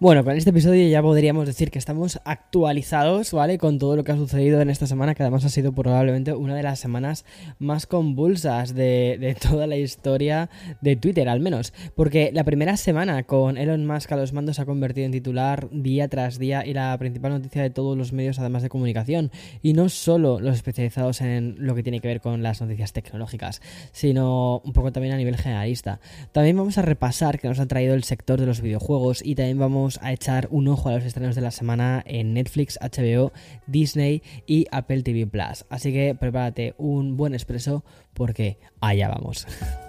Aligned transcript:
Bueno, 0.00 0.22
con 0.22 0.36
este 0.36 0.50
episodio 0.50 0.88
ya 0.88 1.02
podríamos 1.02 1.44
decir 1.44 1.72
que 1.72 1.78
estamos 1.80 2.20
actualizados, 2.24 3.32
¿vale? 3.32 3.58
Con 3.58 3.80
todo 3.80 3.96
lo 3.96 4.04
que 4.04 4.12
ha 4.12 4.16
sucedido 4.16 4.60
en 4.60 4.70
esta 4.70 4.86
semana, 4.86 5.16
que 5.16 5.24
además 5.24 5.44
ha 5.44 5.48
sido 5.48 5.72
probablemente 5.72 6.32
una 6.34 6.54
de 6.54 6.62
las 6.62 6.78
semanas 6.78 7.24
más 7.58 7.88
convulsas 7.88 8.76
de, 8.76 9.36
toda 9.42 9.66
la 9.66 9.76
historia 9.76 10.50
de 10.82 10.94
Twitter, 10.94 11.28
al 11.28 11.40
menos. 11.40 11.72
Porque 11.96 12.30
la 12.32 12.44
primera 12.44 12.76
semana 12.76 13.24
con 13.24 13.58
Elon 13.58 13.88
Musk 13.88 14.12
a 14.12 14.16
los 14.16 14.32
mandos 14.32 14.54
se 14.54 14.62
ha 14.62 14.66
convertido 14.66 15.04
en 15.04 15.10
titular 15.10 15.68
día 15.72 16.06
tras 16.06 16.38
día 16.38 16.64
y 16.64 16.74
la 16.74 16.96
principal 16.96 17.32
noticia 17.32 17.62
de 17.62 17.70
todos 17.70 17.98
los 17.98 18.12
medios, 18.12 18.38
además 18.38 18.62
de 18.62 18.68
comunicación. 18.68 19.32
Y 19.62 19.72
no 19.72 19.88
solo 19.88 20.38
los 20.38 20.54
especializados 20.54 21.22
en 21.22 21.56
lo 21.58 21.74
que 21.74 21.82
tiene 21.82 21.98
que 21.98 22.06
ver 22.06 22.20
con 22.20 22.44
las 22.44 22.60
noticias 22.60 22.92
tecnológicas, 22.92 23.60
sino 23.90 24.60
un 24.64 24.72
poco 24.72 24.92
también 24.92 25.14
a 25.14 25.18
nivel 25.18 25.36
generalista. 25.36 25.98
También 26.30 26.56
vamos 26.56 26.78
a 26.78 26.82
repasar 26.82 27.40
que 27.40 27.48
nos 27.48 27.58
ha 27.58 27.66
traído 27.66 27.94
el 27.94 28.04
sector 28.04 28.38
de 28.38 28.46
los 28.46 28.60
videojuegos 28.60 29.26
y 29.26 29.34
también 29.34 29.58
vamos 29.58 29.87
a 30.02 30.12
echar 30.12 30.48
un 30.50 30.68
ojo 30.68 30.90
a 30.90 30.92
los 30.92 31.04
estrenos 31.04 31.34
de 31.34 31.40
la 31.40 31.50
semana 31.50 32.02
en 32.04 32.34
Netflix, 32.34 32.78
HBO, 32.80 33.32
Disney 33.66 34.22
y 34.46 34.66
Apple 34.70 35.02
TV 35.02 35.26
Plus. 35.26 35.64
Así 35.70 35.92
que 35.92 36.14
prepárate 36.14 36.74
un 36.76 37.16
buen 37.16 37.32
expreso 37.32 37.84
porque 38.12 38.58
allá 38.80 39.08
vamos. 39.08 39.46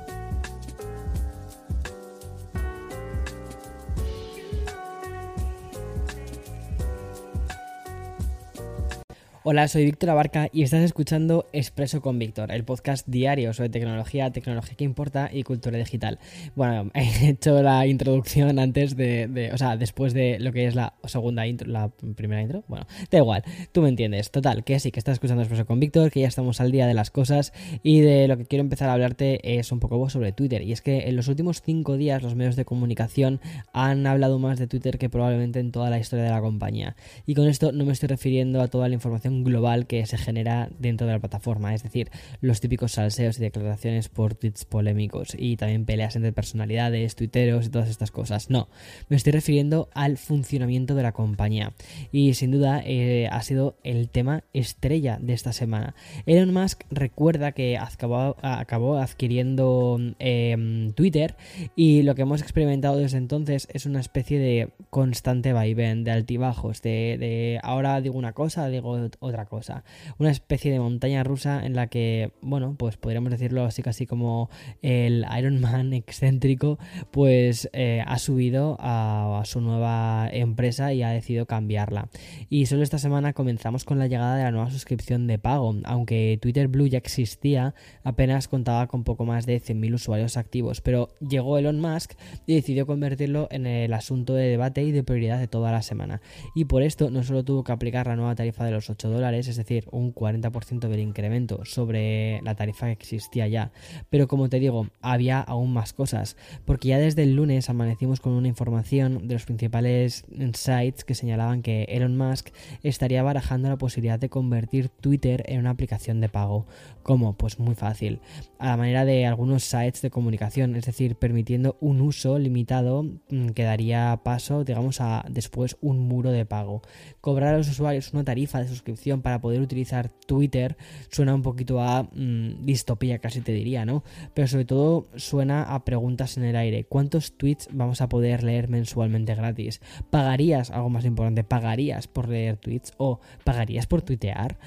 Hola, 9.44 9.70
soy 9.70 9.86
Víctor 9.86 10.10
Abarca 10.10 10.50
y 10.52 10.64
estás 10.64 10.84
escuchando 10.84 11.48
Expreso 11.54 12.02
con 12.02 12.20
Víctor, 12.20 12.52
el 12.52 12.66
podcast 12.66 13.08
diario 13.08 13.54
sobre 13.54 13.70
tecnología, 13.70 14.30
tecnología 14.32 14.76
que 14.76 14.84
importa 14.84 15.30
y 15.32 15.44
cultura 15.44 15.78
digital. 15.78 16.20
Bueno, 16.58 16.92
he 16.94 17.30
hecho 17.30 17.62
la 17.62 17.88
introducción 17.88 18.60
antes 18.60 18.98
de, 18.98 19.50
o 19.54 19.58
sea, 19.58 19.78
después 19.78 20.14
de 20.14 20.40
lo 20.40 20.52
que 20.52 20.68
es 20.68 20.76
la 20.76 20.96
segunda 21.06 21.48
intro, 21.48 21.70
la 21.70 21.88
primera 22.18 22.42
intro. 22.42 22.66
Bueno, 22.68 22.86
da 23.10 23.18
igual, 23.18 23.46
tú 23.72 23.82
me 23.82 23.88
entiendes. 23.88 24.30
Total, 24.30 24.66
que 24.66 24.78
sí, 24.82 24.92
que 24.92 25.00
estás 25.00 25.14
escuchando 25.14 25.42
Expreso 25.42 25.66
con 25.66 25.80
Víctor, 25.80 26.12
que 26.12 26.20
ya 26.20 26.28
estamos 26.28 26.60
al 26.60 26.74
día 26.74 26.86
de 26.86 26.94
las 26.94 27.10
cosas 27.10 27.54
y 27.82 28.02
de 28.02 28.28
lo 28.28 28.36
que 28.36 28.46
quiero 28.46 28.64
empezar 28.64 28.90
a 28.90 28.94
hablarte 28.94 29.58
es 29.58 29.72
un 29.72 29.80
poco 29.80 30.10
sobre 30.10 30.34
Twitter. 30.34 30.64
Y 30.64 30.74
es 30.74 30.82
que 30.82 31.08
en 31.08 31.16
los 31.16 31.30
últimos 31.30 31.62
cinco 31.62 31.96
días 31.96 32.22
los 32.22 32.36
medios 32.36 32.58
de 32.58 32.66
comunicación 32.66 33.40
han 33.72 34.06
hablado 34.06 34.38
más 34.38 34.60
de 34.60 34.68
Twitter 34.68 34.98
que 34.98 35.10
probablemente 35.10 35.62
en 35.62 35.72
toda 35.72 35.90
la 35.90 35.98
historia 35.98 36.26
de 36.26 36.32
la 36.32 36.42
compañía. 36.42 36.98
Y 37.26 37.36
con 37.36 37.48
esto 37.48 37.72
no 37.72 37.86
me 37.86 37.94
estoy 37.94 38.10
refiriendo 38.10 38.62
a 38.62 38.68
toda 38.68 38.90
la 38.90 38.96
información 38.96 39.29
global 39.30 39.88
que 39.88 40.06
se 40.06 40.18
genera 40.18 40.70
dentro 40.80 41.08
de 41.08 41.14
la 41.14 41.20
plataforma, 41.20 41.74
es 41.74 41.84
decir, 41.84 42.10
los 42.42 42.60
típicos 42.62 42.94
salseos 42.94 43.38
y 43.38 43.42
declaraciones 43.42 44.10
por 44.10 44.36
tweets 44.36 44.66
polémicos 44.66 45.36
y 45.38 45.58
también 45.58 45.86
peleas 45.86 46.16
entre 46.16 46.34
personalidades, 46.34 47.16
tuiteros 47.16 47.66
y 47.66 47.70
todas 47.70 47.90
estas 47.90 48.12
cosas. 48.12 48.50
No, 48.50 48.70
me 49.08 49.16
estoy 49.16 49.34
refiriendo 49.34 49.90
al 49.94 50.18
funcionamiento 50.18 50.96
de 50.96 51.04
la 51.04 51.12
compañía 51.12 51.74
y 52.12 52.34
sin 52.34 52.52
duda 52.52 52.82
eh, 52.86 53.28
ha 53.32 53.42
sido 53.42 53.78
el 53.84 54.10
tema 54.10 54.44
estrella 54.54 55.18
de 55.22 55.34
esta 55.34 55.54
semana. 55.54 55.96
Elon 56.26 56.54
Musk 56.54 56.84
recuerda 56.90 57.52
que 57.52 57.78
acabó, 57.78 58.36
acabó 58.42 58.98
adquiriendo 58.98 60.00
em, 60.20 60.92
Twitter 60.94 61.36
y 61.76 62.04
lo 62.04 62.16
que 62.16 62.24
hemos 62.24 62.42
experimentado 62.42 62.98
desde 62.98 63.18
entonces 63.18 63.68
es 63.74 63.86
una 63.86 64.00
especie 64.00 64.40
de 64.40 64.70
constante 64.90 65.54
vaivén, 65.54 66.04
de 66.04 66.12
altibajos, 66.12 66.82
de, 66.82 67.18
de 67.20 67.60
ahora 67.64 68.02
digo 68.02 68.18
una 68.18 68.34
cosa, 68.34 68.68
digo 68.70 69.10
otra 69.20 69.46
cosa. 69.46 69.84
Una 70.18 70.32
especie 70.32 70.72
de 70.72 70.80
montaña 70.80 71.24
rusa 71.24 71.66
en 71.66 71.76
la 71.76 71.88
que, 71.88 72.32
bueno, 72.42 72.76
pues 72.78 72.98
podríamos 72.98 73.32
decirlo 73.32 73.66
así 73.66 73.84
casi 73.84 74.06
como 74.06 74.50
el 74.82 75.26
Iron 75.38 75.60
Man 75.60 75.94
excéntrico, 75.94 76.80
pues 77.12 77.70
eh, 77.74 78.04
ha 78.06 78.18
subido 78.18 78.78
a, 78.80 79.42
su 79.46 79.62
nueva 79.62 80.30
empresa 80.32 80.94
y 80.94 81.04
ha 81.04 81.10
decidido 81.10 81.46
cambiarla. 81.46 82.10
Y 82.50 82.66
solo 82.66 82.84
esta 82.84 82.98
semana 82.98 83.34
comenzamos 83.34 83.84
con 83.84 84.00
la 84.00 84.08
llegada 84.08 84.36
de 84.38 84.44
la 84.44 84.52
nueva 84.52 84.72
suscripción 84.72 85.28
de 85.28 85.40
pago, 85.40 85.76
aunque 85.86 86.38
Twitter 86.42 86.68
Blue 86.68 86.88
ya 86.88 86.98
existía, 86.98 87.74
apenas 88.04 88.48
contaba 88.48 88.88
con 88.88 89.04
poco 89.04 89.26
más 89.26 89.46
de 89.46 89.62
100.000 89.62 89.94
usuarios 89.94 90.38
activos, 90.38 90.82
pero 90.82 91.10
llegó 91.20 91.58
Elon 91.58 91.80
Musk 91.80 92.14
y 92.46 92.56
decidió 92.56 92.86
convertirlo 92.86 93.48
en 93.52 93.66
el 93.66 93.94
asunto 93.94 94.34
de 94.34 94.48
debate 94.48 94.84
y 94.84 94.92
de 94.92 95.04
prioridad 95.04 95.40
de 95.40 95.48
toda 95.48 95.72
la 95.72 95.82
semana. 95.82 96.22
Y 96.56 96.66
por 96.66 96.84
esto 96.84 97.10
no 97.10 97.24
solo 97.24 97.44
tuvo 97.44 97.64
que 97.64 97.72
aplicar 97.72 98.08
la 98.08 98.16
nueva 98.16 98.36
tarifa 98.36 98.66
de 98.66 98.72
los 98.72 98.90
8 98.90 99.09
dólares, 99.10 99.48
es 99.48 99.58
decir, 99.58 99.86
un 99.92 100.14
40% 100.14 100.88
del 100.88 101.00
incremento 101.00 101.66
sobre 101.66 102.42
la 102.44 102.56
tarifa 102.56 102.88
que 102.88 102.94
existía 102.94 103.48
ya. 103.48 103.72
Pero 104.10 104.28
como 104.28 104.50
te 104.50 104.60
digo, 104.60 104.88
había 105.02 105.40
aún 105.40 105.74
más 105.74 105.94
cosas, 105.94 106.38
porque 106.66 106.90
ya 106.90 107.00
desde 107.00 107.24
el 107.24 107.36
lunes 107.36 107.70
amanecimos 107.70 108.20
con 108.20 108.34
una 108.34 108.48
información 108.48 109.28
de 109.28 109.34
los 109.34 109.46
principales 109.46 110.26
sites 110.54 111.04
que 111.04 111.16
señalaban 111.16 111.62
que 111.62 111.84
Elon 111.90 112.18
Musk 112.18 112.50
estaría 112.84 113.24
barajando 113.24 113.70
la 113.70 113.78
posibilidad 113.78 114.20
de 114.20 114.30
convertir 114.30 114.90
Twitter 114.90 115.44
en 115.48 115.60
una 115.60 115.72
aplicación 115.72 116.22
de 116.22 116.30
pago. 116.30 116.66
¿Cómo? 117.10 117.34
Pues 117.34 117.58
muy 117.58 117.74
fácil, 117.74 118.20
a 118.60 118.68
la 118.68 118.78
manera 118.78 119.04
de 119.04 119.26
algunos 119.26 119.64
sites 119.64 120.04
de 120.04 120.12
comunicación, 120.12 120.76
es 120.76 120.86
decir, 120.86 121.16
permitiendo 121.16 121.76
un 121.80 122.02
uso 122.02 122.38
limitado 122.38 123.02
mm, 123.02 123.48
que 123.56 123.64
daría 123.64 124.22
paso, 124.24 124.64
digamos, 124.64 125.02
a 125.02 125.26
después 125.28 125.76
un 125.82 126.08
muro 126.08 126.30
de 126.30 126.46
pago. 126.46 126.84
Cobrar 127.20 127.56
a 127.56 127.58
los 127.58 127.68
usuarios 127.68 128.14
una 128.14 128.24
tarifa 128.24 128.60
de 128.60 128.68
suscripción 128.68 129.24
para 129.24 129.42
poder 129.42 129.60
utilizar 129.60 130.10
Twitter 130.28 130.78
suena 131.10 131.34
un 131.34 131.42
poquito 131.42 131.82
a 131.82 132.04
mm, 132.04 132.64
distopía, 132.64 133.18
casi 133.18 133.42
te 133.42 133.54
diría, 133.54 133.86
¿no? 133.86 134.04
Pero 134.36 134.48
sobre 134.48 134.66
todo 134.66 135.08
suena 135.16 135.64
a 135.64 135.86
preguntas 135.86 136.38
en 136.38 136.44
el 136.44 136.56
aire. 136.56 136.84
¿Cuántos 136.84 137.36
tweets 137.38 137.70
vamos 137.72 138.02
a 138.02 138.10
poder 138.10 138.44
leer 138.44 138.70
mensualmente 138.70 139.34
gratis? 139.34 139.82
¿Pagarías, 140.12 140.70
algo 140.70 140.92
más 140.92 141.06
importante, 141.06 141.44
pagarías 141.44 142.08
por 142.08 142.30
leer 142.30 142.58
tweets 142.58 142.94
o 142.98 143.20
pagarías 143.44 143.88
por 143.88 144.04
tuitear? 144.04 144.60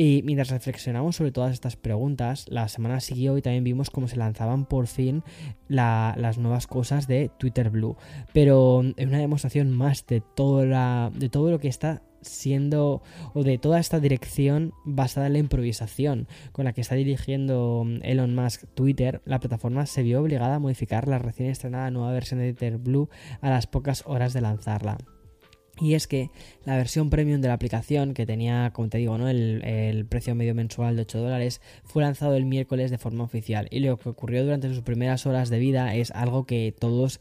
Y 0.00 0.22
mientras 0.22 0.50
reflexionamos 0.50 1.16
sobre 1.16 1.32
todas 1.32 1.52
estas 1.52 1.74
preguntas, 1.74 2.46
la 2.48 2.68
semana 2.68 3.00
siguió 3.00 3.36
y 3.36 3.42
también 3.42 3.64
vimos 3.64 3.90
cómo 3.90 4.06
se 4.06 4.14
lanzaban 4.14 4.64
por 4.64 4.86
fin 4.86 5.24
las 5.66 6.38
nuevas 6.38 6.68
cosas 6.68 7.08
de 7.08 7.32
Twitter 7.36 7.68
Blue. 7.68 7.96
Pero 8.32 8.84
en 8.96 9.08
una 9.08 9.18
demostración 9.18 9.72
más 9.72 10.06
de 10.06 10.20
todo, 10.20 10.64
la, 10.64 11.10
de 11.12 11.28
todo 11.28 11.50
lo 11.50 11.58
que 11.58 11.66
está 11.66 12.02
siendo 12.20 13.02
o 13.34 13.42
de 13.42 13.58
toda 13.58 13.80
esta 13.80 13.98
dirección 13.98 14.72
basada 14.84 15.26
en 15.26 15.32
la 15.32 15.38
improvisación 15.40 16.28
con 16.52 16.64
la 16.64 16.72
que 16.72 16.80
está 16.80 16.94
dirigiendo 16.94 17.82
mm, 17.84 18.04
Elon 18.04 18.36
Musk 18.36 18.66
Twitter, 18.74 19.20
la 19.24 19.40
plataforma 19.40 19.84
se 19.86 20.04
vio 20.04 20.22
obligada 20.22 20.54
a 20.54 20.60
modificar 20.60 21.08
la 21.08 21.18
recién 21.18 21.50
estrenada 21.50 21.90
nueva 21.90 22.12
versión 22.12 22.38
de 22.38 22.52
Twitter 22.52 22.78
Blue 22.78 23.08
a 23.40 23.50
las 23.50 23.66
pocas 23.66 24.04
horas 24.06 24.32
de 24.32 24.42
lanzarla. 24.42 24.96
Y 25.80 25.94
es 25.94 26.06
que 26.06 26.30
la 26.64 26.76
versión 26.76 27.10
premium 27.10 27.40
de 27.40 27.48
la 27.48 27.54
aplicación, 27.54 28.14
que 28.14 28.26
tenía, 28.26 28.72
como 28.72 28.88
te 28.88 28.98
digo, 28.98 29.16
¿no? 29.18 29.28
el, 29.28 29.62
el, 29.64 30.06
precio 30.06 30.34
medio 30.34 30.54
mensual 30.54 30.96
de 30.96 31.02
8 31.02 31.18
dólares, 31.20 31.60
fue 31.84 32.02
lanzado 32.02 32.34
el 32.34 32.44
miércoles 32.44 32.90
de 32.90 32.98
forma 32.98 33.24
oficial. 33.24 33.68
Y 33.70 33.80
lo 33.80 33.98
que 33.98 34.08
ocurrió 34.08 34.44
durante 34.44 34.68
sus 34.68 34.82
primeras 34.82 35.26
horas 35.26 35.50
de 35.50 35.58
vida 35.58 35.94
es 35.94 36.10
algo 36.10 36.46
que 36.46 36.74
todos 36.78 37.20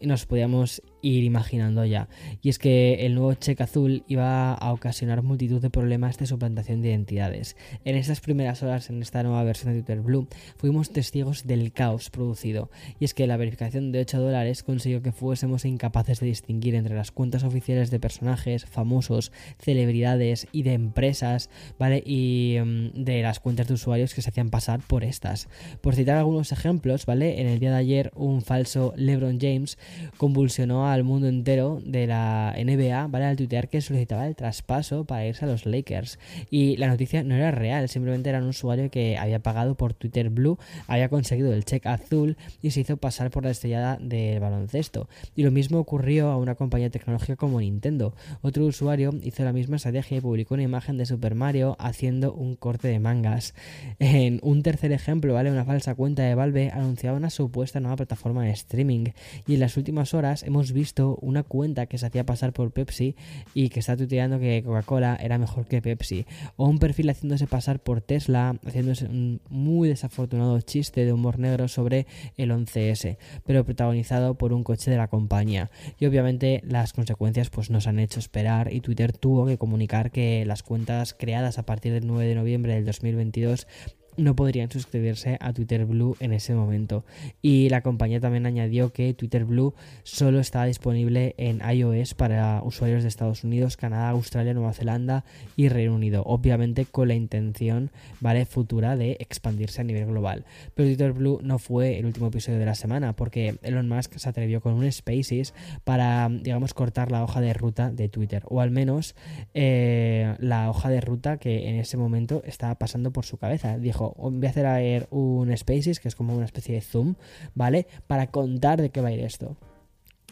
nos 0.00 0.26
podíamos 0.26 0.82
ir 1.02 1.24
imaginando 1.24 1.84
ya. 1.84 2.08
Y 2.42 2.48
es 2.48 2.58
que 2.58 3.06
el 3.06 3.14
nuevo 3.14 3.34
cheque 3.34 3.62
azul 3.62 4.04
iba 4.08 4.54
a 4.54 4.72
ocasionar 4.72 5.22
multitud 5.22 5.60
de 5.60 5.70
problemas 5.70 6.18
de 6.18 6.26
suplantación 6.26 6.82
de 6.82 6.88
identidades. 6.88 7.56
En 7.84 7.96
estas 7.96 8.20
primeras 8.20 8.62
horas, 8.62 8.90
en 8.90 9.02
esta 9.02 9.22
nueva 9.22 9.44
versión 9.44 9.72
de 9.72 9.80
Twitter 9.80 10.00
Blue, 10.00 10.28
fuimos 10.56 10.90
testigos 10.90 11.46
del 11.46 11.72
caos 11.72 12.10
producido. 12.10 12.70
Y 12.98 13.04
es 13.04 13.14
que 13.14 13.26
la 13.26 13.36
verificación 13.36 13.92
de 13.92 14.00
8 14.00 14.20
dólares 14.20 14.62
consiguió 14.62 15.02
que 15.02 15.12
fuésemos 15.12 15.64
incapaces 15.64 16.20
de 16.20 16.26
distinguir 16.26 16.74
entre 16.74 16.94
las 16.94 17.10
cuentas 17.10 17.44
oficiales 17.44 17.90
de 17.90 18.00
personajes, 18.00 18.64
famosos, 18.64 19.32
celebridades 19.58 20.46
y 20.52 20.62
de 20.62 20.72
empresas, 20.72 21.50
¿vale? 21.78 22.02
Y 22.04 22.56
mm, 22.64 23.04
de 23.04 23.22
las 23.22 23.40
cuentas 23.40 23.68
de 23.68 23.74
usuarios 23.74 24.14
que 24.14 24.22
se 24.22 24.30
hacían 24.30 24.50
pasar 24.50 24.80
por 24.86 25.04
estas. 25.04 25.48
Por 25.80 25.94
citar 25.94 26.16
algunos 26.16 26.52
ejemplos, 26.52 27.06
¿vale? 27.06 27.40
En 27.40 27.46
el 27.46 27.58
día 27.58 27.70
de 27.70 27.76
ayer, 27.76 28.12
un 28.14 28.42
falso 28.42 28.92
LeBron 28.96 29.38
James 29.40 29.78
convulsionó 30.16 30.85
al 30.92 31.04
mundo 31.04 31.28
entero 31.28 31.80
de 31.84 32.06
la 32.06 32.54
NBA, 32.56 33.06
¿vale? 33.08 33.24
Al 33.26 33.36
tuitear 33.36 33.68
que 33.68 33.80
solicitaba 33.80 34.26
el 34.26 34.36
traspaso 34.36 35.04
para 35.04 35.26
irse 35.26 35.44
a 35.44 35.48
los 35.48 35.66
Lakers. 35.66 36.18
Y 36.50 36.76
la 36.76 36.88
noticia 36.88 37.22
no 37.22 37.34
era 37.34 37.50
real, 37.50 37.88
simplemente 37.88 38.28
era 38.28 38.38
un 38.38 38.48
usuario 38.48 38.90
que 38.90 39.16
había 39.18 39.40
pagado 39.40 39.74
por 39.76 39.94
Twitter 39.94 40.30
Blue, 40.30 40.58
había 40.86 41.08
conseguido 41.08 41.52
el 41.52 41.64
check 41.64 41.86
azul 41.86 42.36
y 42.62 42.70
se 42.70 42.80
hizo 42.80 42.96
pasar 42.96 43.30
por 43.30 43.44
la 43.44 43.50
estrellada 43.50 43.98
del 44.00 44.40
baloncesto. 44.40 45.08
Y 45.34 45.42
lo 45.42 45.50
mismo 45.50 45.78
ocurrió 45.78 46.30
a 46.30 46.36
una 46.36 46.54
compañía 46.54 46.90
tecnológica 46.90 47.36
como 47.36 47.60
Nintendo. 47.60 48.14
Otro 48.42 48.66
usuario 48.66 49.14
hizo 49.22 49.44
la 49.44 49.52
misma 49.52 49.76
estrategia 49.76 50.18
y 50.18 50.20
publicó 50.20 50.54
una 50.54 50.62
imagen 50.62 50.98
de 50.98 51.06
Super 51.06 51.34
Mario 51.34 51.76
haciendo 51.78 52.32
un 52.32 52.56
corte 52.56 52.88
de 52.88 52.98
mangas. 52.98 53.54
En 53.98 54.40
un 54.42 54.62
tercer 54.62 54.92
ejemplo, 54.92 55.34
¿vale? 55.34 55.50
Una 55.50 55.64
falsa 55.64 55.94
cuenta 55.94 56.22
de 56.22 56.34
Valve 56.34 56.70
anunciaba 56.72 57.16
una 57.16 57.30
supuesta 57.30 57.80
nueva 57.80 57.96
plataforma 57.96 58.44
de 58.44 58.50
streaming 58.50 59.06
y 59.46 59.54
en 59.54 59.60
las 59.60 59.76
últimas 59.76 60.14
horas 60.14 60.42
hemos 60.42 60.72
una 61.20 61.42
cuenta 61.42 61.86
que 61.86 61.98
se 61.98 62.06
hacía 62.06 62.24
pasar 62.24 62.52
por 62.52 62.72
Pepsi 62.72 63.14
y 63.54 63.68
que 63.68 63.80
está 63.80 63.96
tuiteando 63.96 64.38
que 64.38 64.62
Coca-Cola 64.64 65.16
era 65.20 65.38
mejor 65.38 65.66
que 65.66 65.82
Pepsi. 65.82 66.26
O 66.56 66.66
un 66.66 66.78
perfil 66.78 67.10
haciéndose 67.10 67.46
pasar 67.46 67.80
por 67.80 68.00
Tesla 68.00 68.56
haciéndose 68.66 69.06
un 69.06 69.40
muy 69.48 69.88
desafortunado 69.88 70.60
chiste 70.60 71.04
de 71.04 71.12
humor 71.12 71.38
negro 71.38 71.68
sobre 71.68 72.06
el 72.36 72.50
11S 72.50 73.16
pero 73.44 73.64
protagonizado 73.64 74.34
por 74.34 74.52
un 74.52 74.64
coche 74.64 74.90
de 74.90 74.96
la 74.96 75.08
compañía. 75.08 75.70
Y 75.98 76.06
obviamente 76.06 76.62
las 76.64 76.92
consecuencias 76.92 77.50
pues 77.50 77.70
nos 77.70 77.86
han 77.86 77.98
hecho 77.98 78.18
esperar 78.18 78.72
y 78.72 78.80
Twitter 78.80 79.12
tuvo 79.12 79.46
que 79.46 79.58
comunicar 79.58 80.10
que 80.10 80.44
las 80.46 80.62
cuentas 80.62 81.14
creadas 81.14 81.58
a 81.58 81.64
partir 81.64 81.92
del 81.92 82.06
9 82.06 82.26
de 82.26 82.34
noviembre 82.34 82.74
del 82.74 82.84
2022 82.84 83.66
no 84.16 84.36
podrían 84.36 84.70
suscribirse 84.70 85.36
a 85.40 85.52
Twitter 85.52 85.84
Blue 85.84 86.16
en 86.20 86.32
ese 86.32 86.54
momento. 86.54 87.04
Y 87.42 87.68
la 87.68 87.82
compañía 87.82 88.20
también 88.20 88.46
añadió 88.46 88.92
que 88.92 89.14
Twitter 89.14 89.44
Blue 89.44 89.74
solo 90.02 90.40
estaba 90.40 90.66
disponible 90.66 91.34
en 91.38 91.60
iOS 91.68 92.14
para 92.14 92.62
usuarios 92.62 93.02
de 93.02 93.08
Estados 93.08 93.44
Unidos, 93.44 93.76
Canadá, 93.76 94.10
Australia, 94.10 94.54
Nueva 94.54 94.72
Zelanda 94.72 95.24
y 95.56 95.68
Reino 95.68 95.94
Unido, 95.94 96.22
obviamente 96.26 96.84
con 96.84 97.08
la 97.08 97.14
intención 97.14 97.90
¿vale? 98.20 98.46
futura 98.46 98.96
de 98.96 99.16
expandirse 99.20 99.80
a 99.80 99.84
nivel 99.84 100.06
global. 100.06 100.44
Pero 100.74 100.88
Twitter 100.88 101.12
Blue 101.12 101.40
no 101.42 101.58
fue 101.58 101.98
el 101.98 102.06
último 102.06 102.28
episodio 102.28 102.58
de 102.58 102.66
la 102.66 102.74
semana, 102.74 103.14
porque 103.14 103.58
Elon 103.62 103.88
Musk 103.88 104.16
se 104.16 104.28
atrevió 104.28 104.60
con 104.60 104.74
un 104.74 104.90
Spaces 104.90 105.54
para, 105.84 106.28
digamos, 106.28 106.74
cortar 106.74 107.10
la 107.10 107.22
hoja 107.22 107.40
de 107.40 107.52
ruta 107.52 107.90
de 107.90 108.08
Twitter, 108.08 108.42
o 108.46 108.60
al 108.60 108.70
menos 108.70 109.14
eh, 109.54 110.34
la 110.38 110.70
hoja 110.70 110.88
de 110.88 111.00
ruta 111.00 111.38
que 111.38 111.68
en 111.68 111.76
ese 111.76 111.96
momento 111.96 112.42
estaba 112.44 112.76
pasando 112.76 113.12
por 113.12 113.24
su 113.24 113.36
cabeza. 113.36 113.78
Dijo, 113.78 114.05
voy 114.16 114.46
a 114.46 114.50
hacer 114.50 115.06
un 115.10 115.56
Spaces, 115.56 116.00
que 116.00 116.08
es 116.08 116.14
como 116.14 116.34
una 116.34 116.44
especie 116.44 116.74
de 116.74 116.80
zoom, 116.80 117.14
¿vale? 117.54 117.86
Para 118.06 118.28
contar 118.28 118.80
de 118.80 118.90
qué 118.90 119.00
va 119.00 119.08
a 119.08 119.12
ir 119.12 119.20
esto. 119.20 119.56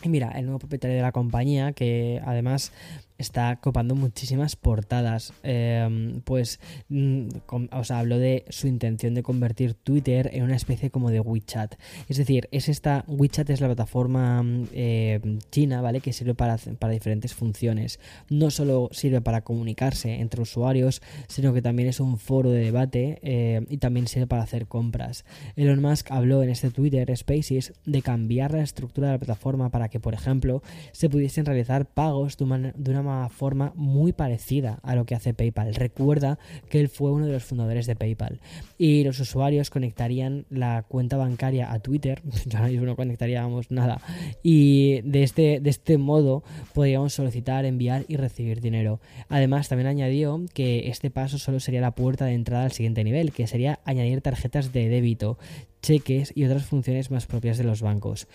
Y 0.02 0.08
mira, 0.08 0.30
el 0.32 0.44
nuevo 0.44 0.58
propietario 0.58 0.96
de 0.96 1.02
la 1.02 1.12
compañía, 1.12 1.72
que 1.72 2.20
además 2.24 2.72
está 3.18 3.56
copando 3.56 3.94
muchísimas 3.94 4.56
portadas. 4.56 5.32
Em, 5.42 6.20
pues 6.22 6.60
mm, 6.88 7.28
os 7.72 7.90
hablo 7.90 8.18
de 8.18 8.44
su 8.48 8.66
intención 8.66 9.14
de 9.14 9.22
convertir 9.22 9.74
Twitter 9.74 10.30
en 10.32 10.42
una 10.42 10.56
especie 10.56 10.90
como 10.90 11.10
de 11.10 11.20
WeChat. 11.20 11.76
Es 12.08 12.16
decir, 12.16 12.48
es 12.50 12.68
esta 12.68 13.04
WeChat 13.06 13.50
es 13.50 13.60
la 13.60 13.68
plataforma 13.68 14.42
mm, 14.42 14.66
em, 14.72 15.38
china, 15.50 15.80
¿vale? 15.80 16.00
Que 16.00 16.12
sirve 16.12 16.34
para, 16.34 16.56
para 16.56 16.92
diferentes 16.92 17.34
funciones. 17.34 18.00
No 18.28 18.50
solo 18.50 18.88
sirve 18.92 19.20
para 19.20 19.42
comunicarse 19.42 20.20
entre 20.20 20.42
usuarios, 20.42 21.02
sino 21.28 21.52
que 21.52 21.62
también 21.62 21.88
es 21.88 22.00
un 22.00 22.18
foro 22.18 22.50
de 22.50 22.60
debate 22.60 23.18
em, 23.22 23.66
y 23.68 23.78
también 23.78 24.06
sirve 24.08 24.26
para 24.26 24.42
hacer 24.42 24.66
compras. 24.66 25.24
Elon 25.56 25.80
Musk 25.80 26.10
habló 26.10 26.42
en 26.42 26.50
este 26.50 26.70
Twitter 26.70 27.16
Spaces 27.16 27.74
de 27.84 28.02
cambiar 28.02 28.52
la 28.52 28.62
estructura 28.62 29.08
de 29.08 29.12
la 29.14 29.18
plataforma 29.18 29.70
para 29.70 29.88
que, 29.88 30.00
por 30.00 30.14
ejemplo, 30.14 30.62
se 30.92 31.08
pudiesen 31.08 31.46
realizar 31.46 31.86
pagos 31.86 32.36
de 32.36 32.44
una, 32.44 32.72
de 32.76 32.90
una 32.90 33.03
forma 33.30 33.72
muy 33.74 34.12
parecida 34.12 34.78
a 34.82 34.94
lo 34.94 35.04
que 35.04 35.14
hace 35.14 35.34
PayPal. 35.34 35.74
Recuerda 35.74 36.38
que 36.68 36.80
él 36.80 36.88
fue 36.88 37.12
uno 37.12 37.26
de 37.26 37.32
los 37.32 37.44
fundadores 37.44 37.86
de 37.86 37.96
PayPal 37.96 38.40
y 38.78 39.04
los 39.04 39.20
usuarios 39.20 39.70
conectarían 39.70 40.46
la 40.50 40.84
cuenta 40.86 41.16
bancaria 41.16 41.72
a 41.72 41.78
Twitter, 41.80 42.22
yo 42.46 42.58
ahora 42.58 42.70
mismo 42.70 42.86
no 42.86 42.96
conectaríamos 42.96 43.70
nada, 43.70 44.00
y 44.42 45.00
de 45.02 45.22
este, 45.22 45.60
de 45.60 45.70
este 45.70 45.98
modo 45.98 46.42
podríamos 46.72 47.14
solicitar, 47.14 47.64
enviar 47.64 48.04
y 48.08 48.16
recibir 48.16 48.60
dinero. 48.60 49.00
Además, 49.28 49.68
también 49.68 49.88
añadió 49.88 50.44
que 50.52 50.88
este 50.88 51.10
paso 51.10 51.38
solo 51.38 51.60
sería 51.60 51.80
la 51.80 51.94
puerta 51.94 52.24
de 52.24 52.34
entrada 52.34 52.64
al 52.64 52.72
siguiente 52.72 53.04
nivel, 53.04 53.32
que 53.32 53.46
sería 53.46 53.80
añadir 53.84 54.20
tarjetas 54.20 54.72
de 54.72 54.88
débito 54.88 55.38
cheques 55.84 56.32
y 56.34 56.44
otras 56.44 56.64
funciones 56.64 57.10
más 57.10 57.26
propias 57.26 57.58
de 57.58 57.64
los 57.64 57.82
bancos. 57.82 58.26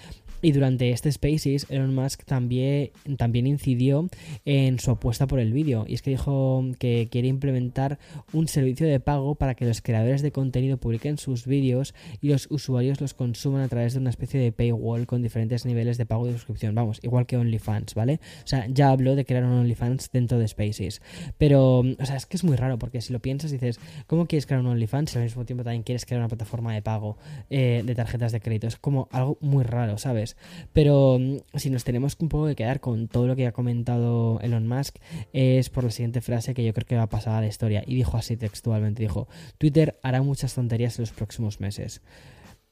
Y 0.41 0.53
durante 0.53 0.91
este 0.91 1.11
Spaces, 1.11 1.65
Elon 1.69 1.93
Musk 1.93 2.23
también, 2.23 2.91
también 3.17 3.45
incidió 3.45 4.07
en 4.45 4.79
su 4.79 4.91
apuesta 4.91 5.27
por 5.27 5.39
el 5.39 5.51
vídeo. 5.51 5.83
Y 5.87 5.95
es 5.95 6.01
que 6.01 6.11
dijo 6.11 6.63
que 6.77 7.09
quiere 7.11 7.27
implementar 7.27 7.99
un 8.31 8.47
servicio 8.47 8.87
de 8.87 9.01
pago 9.01 9.35
para 9.35 9.55
que 9.55 9.65
los 9.65 9.81
creadores 9.81 10.21
de 10.21 10.31
contenido 10.31 10.77
publiquen 10.77 11.17
sus 11.17 11.45
vídeos 11.45 11.93
y 12.21 12.29
los 12.29 12.47
usuarios 12.49 13.01
los 13.01 13.13
consuman 13.13 13.61
a 13.61 13.67
través 13.67 13.93
de 13.93 13.99
una 13.99 14.11
especie 14.11 14.39
de 14.39 14.53
paywall 14.53 15.07
con 15.07 15.21
diferentes 15.21 15.65
niveles 15.65 15.97
de 15.97 16.05
pago 16.05 16.29
y 16.29 16.31
suscripción. 16.31 16.73
Vamos, 16.73 16.99
igual 17.01 17.25
que 17.25 17.35
OnlyFans, 17.35 17.95
¿vale? 17.95 18.21
O 18.43 18.47
sea, 18.47 18.65
ya 18.67 18.91
habló 18.91 19.15
de 19.15 19.25
crear 19.25 19.43
un 19.43 19.51
OnlyFans 19.51 20.11
dentro 20.11 20.39
de 20.39 20.47
Spaces. 20.47 21.01
Pero, 21.37 21.79
o 21.79 22.05
sea, 22.05 22.15
es 22.15 22.25
que 22.25 22.37
es 22.37 22.45
muy 22.45 22.55
raro 22.55 22.79
porque 22.79 23.01
si 23.01 23.11
lo 23.11 23.19
piensas 23.19 23.51
dices, 23.51 23.79
¿cómo 24.07 24.27
quieres 24.27 24.45
crear 24.45 24.61
un 24.61 24.67
OnlyFans 24.67 25.11
si 25.11 25.17
al 25.17 25.25
mismo 25.25 25.43
tiempo 25.43 25.65
también 25.65 25.83
quieres 25.83 26.05
crear 26.05 26.21
una 26.21 26.29
plataforma 26.29 26.73
de 26.73 26.81
pago 26.81 27.17
eh, 27.49 27.83
de 27.85 27.95
tarjetas 27.95 28.31
de 28.31 28.41
crédito? 28.41 28.67
Es 28.67 28.77
como 28.77 29.07
algo 29.11 29.37
muy 29.41 29.63
raro, 29.63 29.97
¿sabes? 29.97 30.37
Pero 30.73 31.17
mm, 31.19 31.37
si 31.55 31.69
nos 31.69 31.83
tenemos 31.83 32.15
un 32.19 32.29
poco 32.29 32.47
que 32.47 32.55
quedar 32.55 32.79
con 32.79 33.07
todo 33.07 33.27
lo 33.27 33.35
que 33.35 33.47
ha 33.47 33.51
comentado 33.51 34.39
Elon 34.41 34.67
Musk, 34.67 34.97
es 35.33 35.69
por 35.69 35.83
la 35.83 35.91
siguiente 35.91 36.21
frase 36.21 36.53
que 36.53 36.63
yo 36.63 36.73
creo 36.73 36.85
que 36.85 36.95
va 36.95 37.03
a 37.03 37.09
pasar 37.09 37.35
a 37.35 37.41
la 37.41 37.47
historia. 37.47 37.83
Y 37.85 37.95
dijo 37.95 38.17
así 38.17 38.37
textualmente, 38.37 39.03
dijo, 39.03 39.27
Twitter 39.57 39.99
hará 40.03 40.21
muchas 40.21 40.53
tonterías 40.53 40.97
en 40.97 41.03
los 41.03 41.11
próximos 41.11 41.59
meses 41.59 42.01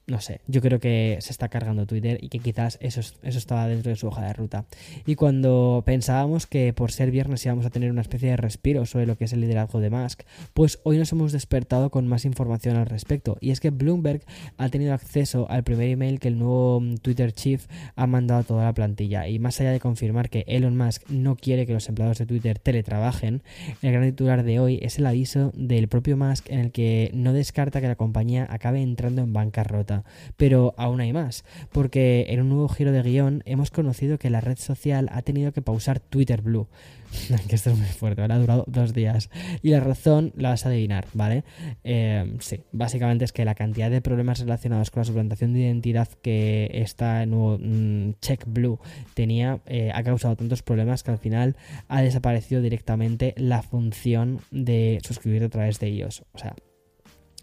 no 0.07 0.21
sé, 0.21 0.39
yo 0.47 0.61
creo 0.61 0.79
que 0.79 1.17
se 1.19 1.33
está 1.33 1.49
cargando 1.49 1.85
Twitter 1.85 2.17
y 2.21 2.29
que 2.29 2.39
quizás 2.39 2.77
eso, 2.81 3.01
eso 3.01 3.37
estaba 3.37 3.67
dentro 3.67 3.89
de 3.89 3.97
su 3.97 4.07
hoja 4.07 4.25
de 4.25 4.31
ruta. 4.31 4.63
Y 5.05 5.15
cuando 5.15 5.83
pensábamos 5.85 6.47
que 6.47 6.71
por 6.71 6.93
ser 6.93 7.11
viernes 7.11 7.45
íbamos 7.45 7.65
a 7.65 7.71
tener 7.71 7.91
una 7.91 8.01
especie 8.01 8.29
de 8.29 8.37
respiro 8.37 8.85
sobre 8.85 9.05
lo 9.05 9.17
que 9.17 9.25
es 9.25 9.33
el 9.33 9.41
liderazgo 9.41 9.81
de 9.81 9.89
Musk, 9.89 10.21
pues 10.53 10.79
hoy 10.83 10.97
nos 10.97 11.11
hemos 11.11 11.33
despertado 11.33 11.89
con 11.89 12.07
más 12.07 12.23
información 12.23 12.77
al 12.77 12.85
respecto. 12.85 13.37
Y 13.41 13.51
es 13.51 13.59
que 13.59 13.69
Bloomberg 13.69 14.21
ha 14.57 14.69
tenido 14.69 14.93
acceso 14.93 15.45
al 15.49 15.65
primer 15.65 15.89
email 15.89 16.21
que 16.21 16.29
el 16.29 16.39
nuevo 16.39 16.79
mm, 16.79 16.95
Twitter 16.99 17.33
Chief 17.33 17.67
ha 17.97 18.07
mandado 18.07 18.39
a 18.39 18.43
toda 18.43 18.63
la 18.63 18.73
plantilla. 18.73 19.27
Y 19.27 19.39
más 19.39 19.59
allá 19.59 19.71
de 19.71 19.81
confirmar 19.81 20.29
que 20.29 20.45
Elon 20.47 20.77
Musk 20.77 21.09
no 21.09 21.35
quiere 21.35 21.65
que 21.65 21.73
los 21.73 21.89
empleados 21.89 22.17
de 22.17 22.25
Twitter 22.25 22.59
teletrabajen, 22.59 23.41
el 23.81 23.91
gran 23.91 24.05
titular 24.05 24.43
de 24.43 24.61
hoy 24.61 24.79
es 24.81 24.99
el 24.99 25.05
aviso 25.05 25.51
del 25.53 25.89
propio 25.89 26.15
Musk 26.15 26.49
en 26.49 26.59
el 26.59 26.71
que 26.71 27.11
no 27.13 27.33
descarta 27.33 27.81
que 27.81 27.87
la 27.87 27.95
compañía 27.95 28.47
acabe 28.49 28.81
entrando 28.81 29.21
en 29.21 29.33
bancarrota 29.33 29.96
pero 30.35 30.73
aún 30.77 31.01
hay 31.01 31.13
más, 31.13 31.45
porque 31.71 32.25
en 32.29 32.41
un 32.41 32.49
nuevo 32.49 32.67
giro 32.69 32.91
de 32.91 33.01
guion 33.01 33.43
hemos 33.45 33.71
conocido 33.71 34.17
que 34.17 34.29
la 34.29 34.41
red 34.41 34.57
social 34.57 35.09
ha 35.11 35.21
tenido 35.21 35.51
que 35.51 35.61
pausar 35.61 35.99
Twitter 35.99 36.41
Blue. 36.41 36.67
que 37.47 37.55
esto 37.55 37.71
es 37.71 37.77
muy 37.77 37.87
fuerte, 37.87 38.21
Ha 38.21 38.37
durado 38.37 38.65
dos 38.67 38.93
días. 38.93 39.29
Y 39.61 39.69
la 39.69 39.79
razón 39.79 40.33
la 40.35 40.49
vas 40.49 40.65
a 40.65 40.69
adivinar, 40.69 41.05
¿vale? 41.13 41.43
Eh, 41.83 42.35
sí, 42.39 42.61
básicamente 42.71 43.25
es 43.25 43.31
que 43.31 43.45
la 43.45 43.55
cantidad 43.55 43.89
de 43.89 44.01
problemas 44.01 44.39
relacionados 44.39 44.91
con 44.91 45.01
la 45.01 45.05
suplantación 45.05 45.53
de 45.53 45.61
identidad 45.61 46.09
que 46.21 46.69
esta 46.73 47.25
nuevo 47.25 47.57
mm, 47.59 48.13
Check 48.21 48.45
Blue 48.47 48.79
tenía 49.13 49.59
eh, 49.65 49.91
ha 49.93 50.03
causado 50.03 50.35
tantos 50.35 50.63
problemas 50.63 51.03
que 51.03 51.11
al 51.11 51.17
final 51.17 51.55
ha 51.87 52.01
desaparecido 52.01 52.61
directamente 52.61 53.33
la 53.37 53.61
función 53.61 54.39
de 54.51 54.99
suscribir 55.05 55.43
a 55.43 55.49
través 55.49 55.79
de 55.79 55.87
ellos. 55.87 56.23
O 56.33 56.37
sea, 56.37 56.55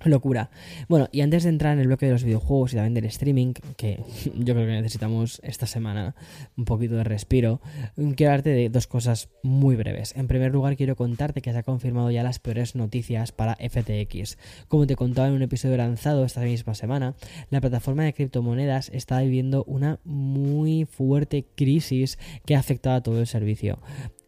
Locura. 0.05 0.51
Bueno, 0.89 1.09
y 1.13 1.21
antes 1.21 1.45
de 1.45 1.51
entrar 1.51 1.75
en 1.75 1.81
el 1.81 1.87
bloque 1.87 2.07
de 2.07 2.13
los 2.13 2.25
videojuegos 2.25 2.73
y 2.73 2.77
también 2.77 2.95
del 2.95 3.05
streaming, 3.07 3.55
que 3.77 4.01
yo 4.35 4.55
creo 4.55 4.67
que 4.67 4.73
necesitamos 4.73 5.41
esta 5.45 5.67
semana 5.67 6.15
un 6.57 6.65
poquito 6.65 6.95
de 6.97 7.05
respiro, 7.05 7.61
quiero 8.17 8.33
hablarte 8.33 8.51
de 8.51 8.69
dos 8.69 8.87
cosas 8.87 9.29
muy 9.43 9.77
breves. 9.77 10.15
En 10.17 10.27
primer 10.27 10.53
lugar, 10.53 10.77
quiero 10.77 10.97
contarte 10.97 11.43
que 11.43 11.53
se 11.53 11.59
ha 11.59 11.63
confirmado 11.63 12.11
ya 12.11 12.23
las 12.23 12.39
peores 12.39 12.75
noticias 12.75 13.33
para 13.33 13.57
FTX. 13.57 14.39
Como 14.69 14.87
te 14.87 14.97
contaba 14.97 15.29
en 15.29 15.35
un 15.35 15.43
episodio 15.43 15.77
lanzado 15.77 16.25
esta 16.25 16.41
misma 16.41 16.75
semana, 16.75 17.15
la 17.51 17.61
plataforma 17.61 18.05
de 18.05 18.15
criptomonedas 18.15 18.91
está 18.91 19.21
viviendo 19.21 19.65
una 19.65 20.01
muy 20.05 20.85
fuerte 20.85 21.45
crisis 21.55 22.19
que 22.45 22.57
ha 22.57 22.59
afectado 22.59 22.97
a 22.97 23.03
todo 23.03 23.21
el 23.21 23.27
servicio. 23.27 23.79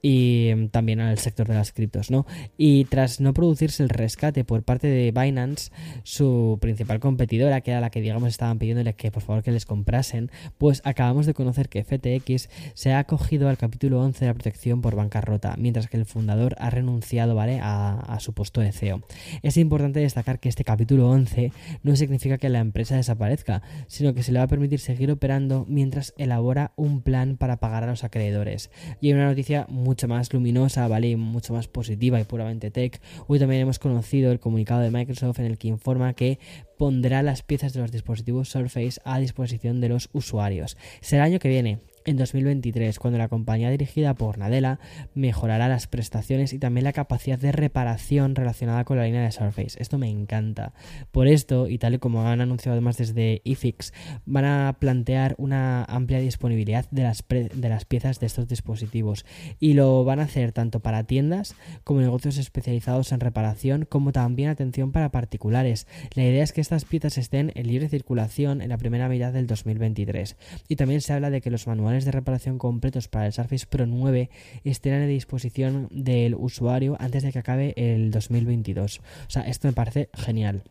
Y 0.09 0.53
mm, 0.55 0.69
también 0.69 1.01
al 1.01 1.19
sector 1.19 1.49
de 1.49 1.55
las 1.55 1.73
criptos, 1.73 2.13
¿no? 2.13 2.27
Y 2.57 2.85
tras 2.85 3.21
no 3.21 3.35
producirse 3.35 3.83
el 3.83 3.89
rescate 3.89 4.45
por 4.45 4.63
parte 4.63 4.87
de 4.87 5.11
Binance, 5.11 5.73
su 6.05 6.59
principal 6.61 7.01
competidora, 7.01 7.61
que 7.61 7.73
era 7.73 7.81
la 7.81 7.91
que 7.91 8.01
digamos 8.01 8.29
estaban 8.29 8.61
pidiéndole 8.61 8.95
que 8.95 9.11
por 9.11 9.25
favor 9.25 9.43
que 9.43 9.51
les 9.51 9.67
comprasen, 9.67 10.31
pues 10.59 10.81
acabamos 10.85 11.27
de 11.27 11.35
conocer 11.35 11.69
que 11.69 11.83
FTX 11.83 12.49
se 12.75 12.93
ha 12.93 13.01
acogido 13.01 13.49
al 13.49 13.59
capítulo 13.59 14.01
11 14.01 14.21
de 14.21 14.27
la 14.29 14.35
protección 14.35 14.81
por 14.81 14.95
bancarrota, 14.95 15.57
mientras 15.59 15.89
que 15.89 15.97
el 15.97 16.07
fundador 16.07 16.55
ha 16.61 16.71
renunciado, 16.71 17.35
¿vale? 17.35 17.59
A, 17.61 17.99
a 17.99 18.21
su 18.21 18.33
puesto 18.33 18.61
de 18.61 18.71
CEO. 18.71 19.03
Es 19.43 19.57
importante 19.57 19.99
destacar 19.99 20.39
que 20.39 20.49
este 20.49 20.63
capítulo 20.63 21.11
11 21.11 21.51
no 21.83 21.97
significa 21.97 22.39
que 22.39 22.49
la 22.49 22.61
empresa 22.61 22.95
desaparezca, 22.95 23.63
sino 23.89 24.15
que 24.15 24.23
se 24.23 24.31
le 24.31 24.39
va 24.39 24.45
a 24.45 24.49
permitir 24.49 24.79
seguir 24.79 25.11
operando 25.11 25.67
mientras 25.69 26.15
elabora 26.17 26.71
un 26.77 27.03
plan 27.03 27.37
para 27.37 27.57
pagar 27.57 27.83
a 27.83 27.89
los 27.89 28.05
acreedores. 28.05 28.71
Y 29.01 29.09
hay 29.09 29.15
una 29.15 29.27
noticia 29.27 29.67
mucho 29.97 30.09
más 30.09 30.31
luminosa, 30.35 30.89
¿vale? 30.89 31.17
mucho 31.17 31.55
más 31.55 31.69
positiva 31.69 32.21
y 32.21 32.25
puramente 32.25 32.71
tech. 32.71 33.01
Hoy 33.29 33.39
también 33.39 33.63
hemos 33.63 33.79
conocido 33.79 34.31
el 34.31 34.39
comunicado 34.39 34.83
de 34.83 34.91
Microsoft 34.91 35.39
en 35.39 35.47
el 35.47 35.57
que 35.57 35.69
informa 35.69 36.13
que 36.13 36.39
pondrá 36.77 37.23
las 37.23 37.41
piezas 37.41 37.73
de 37.73 37.81
los 37.81 37.93
dispositivos 37.93 38.51
Surface 38.51 39.01
a 39.07 39.19
disposición 39.19 39.81
de 39.81 39.89
los 39.89 40.11
usuarios. 40.13 40.77
Será 41.01 41.25
el 41.25 41.33
año 41.33 41.39
que 41.39 41.49
viene, 41.49 41.79
en 42.07 42.17
2023, 42.17 42.99
cuando 42.99 43.19
la 43.19 43.29
compañía 43.29 43.71
dirigida 43.71 44.15
por 44.15 44.39
Nadella 44.39 44.79
mejorará 45.15 45.69
las 45.69 45.87
prestaciones 45.87 46.53
y 46.53 46.59
también 46.59 46.85
la 46.85 46.93
capacidad 46.93 47.39
de 47.39 47.53
reparación 47.53 48.35
relacionada 48.35 48.85
con 48.85 48.97
la 48.97 49.05
línea 49.05 49.23
de 49.23 49.33
Surface. 49.33 49.81
Esto 49.81 49.99
me 49.99 50.09
encanta. 50.09 50.73
Por 51.11 51.29
esto, 51.29 51.69
y 51.69 51.79
tal 51.79 51.95
y 51.95 51.99
como 51.99 52.27
han 52.27 52.41
anunciado 52.41 52.75
además 52.75 52.97
desde 52.97 53.43
iFix, 53.45 53.93
van 54.25 54.45
a 54.45 54.77
plantear 54.79 55.35
una 55.39 55.85
amplia 55.85 56.21
disponibilidad 56.21 56.87
de 56.91 57.03
las, 57.03 57.25
de 57.29 57.69
las 57.69 57.85
piezas 57.85 58.21
de 58.21 58.27
estos 58.27 58.49
dispositivos 58.49 59.27
y 59.59 59.75
lo 59.75 60.05
van 60.05 60.21
a 60.21 60.25
hacer 60.25 60.53
tanto 60.53 60.81
para 60.81 61.05
tiendas 61.05 61.55
como 61.85 62.01
negocios 62.01 62.39
especializados 62.39 63.13
en 63.13 63.21
reparación, 63.21 63.87
como 63.89 64.13
también 64.13 64.49
atención 64.49 64.93
para 64.93 65.11
particulares. 65.11 65.87
La 66.15 66.25
idea 66.25 66.45
es 66.45 66.53
que 66.53 66.61
estas 66.61 66.85
piezas 66.85 67.19
estén 67.19 67.53
en 67.55 67.67
libre 67.67 67.89
circulación 67.89 68.63
en 68.63 68.69
la 68.69 68.79
primera 68.79 69.09
mitad 69.09 69.33
del 69.33 69.47
2023. 69.47 70.37
Y 70.69 70.77
también 70.77 71.01
se 71.01 71.13
habla 71.13 71.31
de 71.31 71.41
que 71.41 71.51
los 71.51 71.67
manuales 71.67 71.96
de 72.05 72.13
reparación 72.13 72.59
completos 72.59 73.09
para 73.09 73.27
el 73.27 73.33
Surface 73.33 73.67
Pro 73.67 73.87
9 73.87 74.31
estén 74.65 74.95
a 74.95 75.07
disposición 75.07 75.89
del 75.91 76.35
usuario 76.35 76.97
antes 77.01 77.23
de 77.23 77.33
que 77.33 77.39
acabe 77.39 77.75
el 77.77 78.11
2022. 78.11 78.99
O 78.99 79.31
sea, 79.31 79.43
esto 79.43 79.69
me 79.69 79.73
parece 79.73 80.09
genial. 80.15 80.63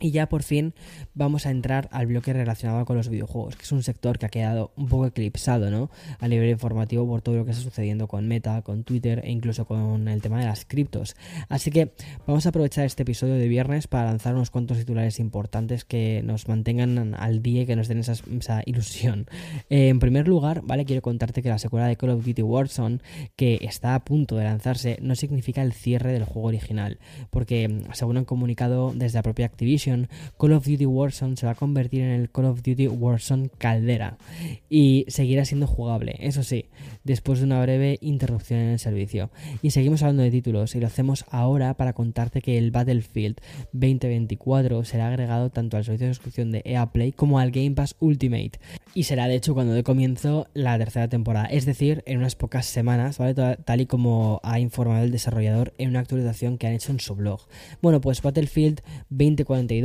Y 0.00 0.12
ya 0.12 0.28
por 0.28 0.42
fin 0.42 0.72
vamos 1.12 1.44
a 1.44 1.50
entrar 1.50 1.88
al 1.92 2.06
bloque 2.06 2.32
relacionado 2.32 2.86
con 2.86 2.96
los 2.96 3.10
videojuegos, 3.10 3.56
que 3.56 3.64
es 3.64 3.72
un 3.72 3.82
sector 3.82 4.18
que 4.18 4.26
ha 4.26 4.30
quedado 4.30 4.72
un 4.76 4.88
poco 4.88 5.06
eclipsado, 5.06 5.70
¿no? 5.70 5.90
A 6.18 6.26
nivel 6.26 6.48
informativo 6.48 7.06
por 7.06 7.20
todo 7.20 7.36
lo 7.36 7.44
que 7.44 7.50
está 7.50 7.62
sucediendo 7.62 8.08
con 8.08 8.26
Meta, 8.26 8.62
con 8.62 8.82
Twitter 8.82 9.20
e 9.24 9.30
incluso 9.30 9.66
con 9.66 10.08
el 10.08 10.22
tema 10.22 10.40
de 10.40 10.46
las 10.46 10.64
criptos. 10.64 11.16
Así 11.50 11.70
que 11.70 11.92
vamos 12.26 12.46
a 12.46 12.48
aprovechar 12.48 12.86
este 12.86 13.02
episodio 13.02 13.34
de 13.34 13.46
viernes 13.46 13.88
para 13.88 14.06
lanzar 14.06 14.34
unos 14.34 14.50
cuantos 14.50 14.78
titulares 14.78 15.20
importantes 15.20 15.84
que 15.84 16.22
nos 16.24 16.48
mantengan 16.48 17.14
al 17.14 17.42
día 17.42 17.62
y 17.62 17.66
que 17.66 17.76
nos 17.76 17.88
den 17.88 17.98
esa, 17.98 18.62
ilusión. 18.64 19.26
en 19.68 19.98
primer 19.98 20.28
lugar, 20.28 20.62
¿vale? 20.64 20.86
Quiero 20.86 21.02
contarte 21.02 21.42
que 21.42 21.50
la 21.50 21.58
secuela 21.58 21.86
de 21.86 21.96
Call 21.96 22.10
of 22.10 22.24
Duty 22.24 22.42
Warzone, 22.42 23.00
que 23.36 23.58
está 23.60 23.94
a 23.94 24.02
punto 24.02 24.36
de 24.36 24.44
lanzarse, 24.44 24.98
no 25.02 25.14
significa 25.14 25.60
el 25.60 25.74
cierre 25.74 26.12
del 26.12 26.24
juego 26.24 26.48
original, 26.48 26.98
porque 27.28 27.82
según 27.92 28.16
han 28.16 28.24
comunicado 28.24 28.92
desde 28.94 29.18
la 29.18 29.22
propia 29.22 29.46
Activision, 29.46 29.89
Call 30.38 30.52
of 30.52 30.66
Duty 30.66 30.86
Warzone 30.86 31.36
se 31.36 31.46
va 31.46 31.52
a 31.52 31.54
convertir 31.54 32.02
en 32.02 32.10
el 32.10 32.30
Call 32.30 32.46
of 32.46 32.62
Duty 32.62 32.88
Warzone 32.88 33.50
Caldera 33.58 34.18
y 34.68 35.04
seguirá 35.08 35.44
siendo 35.44 35.66
jugable, 35.66 36.16
eso 36.20 36.42
sí, 36.42 36.66
después 37.04 37.38
de 37.38 37.46
una 37.46 37.60
breve 37.62 37.98
interrupción 38.00 38.60
en 38.60 38.68
el 38.70 38.78
servicio. 38.78 39.30
Y 39.62 39.70
seguimos 39.70 40.02
hablando 40.02 40.22
de 40.22 40.30
títulos 40.30 40.74
y 40.74 40.80
lo 40.80 40.86
hacemos 40.86 41.24
ahora 41.30 41.74
para 41.74 41.92
contarte 41.92 42.40
que 42.40 42.58
el 42.58 42.70
Battlefield 42.70 43.36
2024 43.72 44.84
será 44.84 45.08
agregado 45.08 45.50
tanto 45.50 45.76
al 45.76 45.84
servicio 45.84 46.08
de 46.08 46.14
suscripción 46.14 46.50
de 46.50 46.62
EA 46.64 46.92
Play 46.92 47.12
como 47.12 47.38
al 47.38 47.50
Game 47.50 47.72
Pass 47.72 47.96
Ultimate 48.00 48.58
y 48.94 49.04
será 49.04 49.28
de 49.28 49.36
hecho 49.36 49.54
cuando 49.54 49.72
dé 49.72 49.82
comienzo 49.82 50.48
la 50.54 50.76
tercera 50.78 51.08
temporada, 51.08 51.46
es 51.46 51.64
decir, 51.64 52.02
en 52.06 52.18
unas 52.18 52.34
pocas 52.34 52.66
semanas, 52.66 53.18
¿vale? 53.18 53.34
Tal 53.34 53.80
y 53.80 53.86
como 53.86 54.40
ha 54.42 54.58
informado 54.58 55.04
el 55.04 55.12
desarrollador 55.12 55.74
en 55.78 55.90
una 55.90 56.00
actualización 56.00 56.58
que 56.58 56.66
han 56.66 56.72
hecho 56.72 56.92
en 56.92 57.00
su 57.00 57.14
blog. 57.14 57.40
Bueno, 57.82 58.00
pues 58.00 58.22
Battlefield 58.22 58.80
2042 59.10 59.79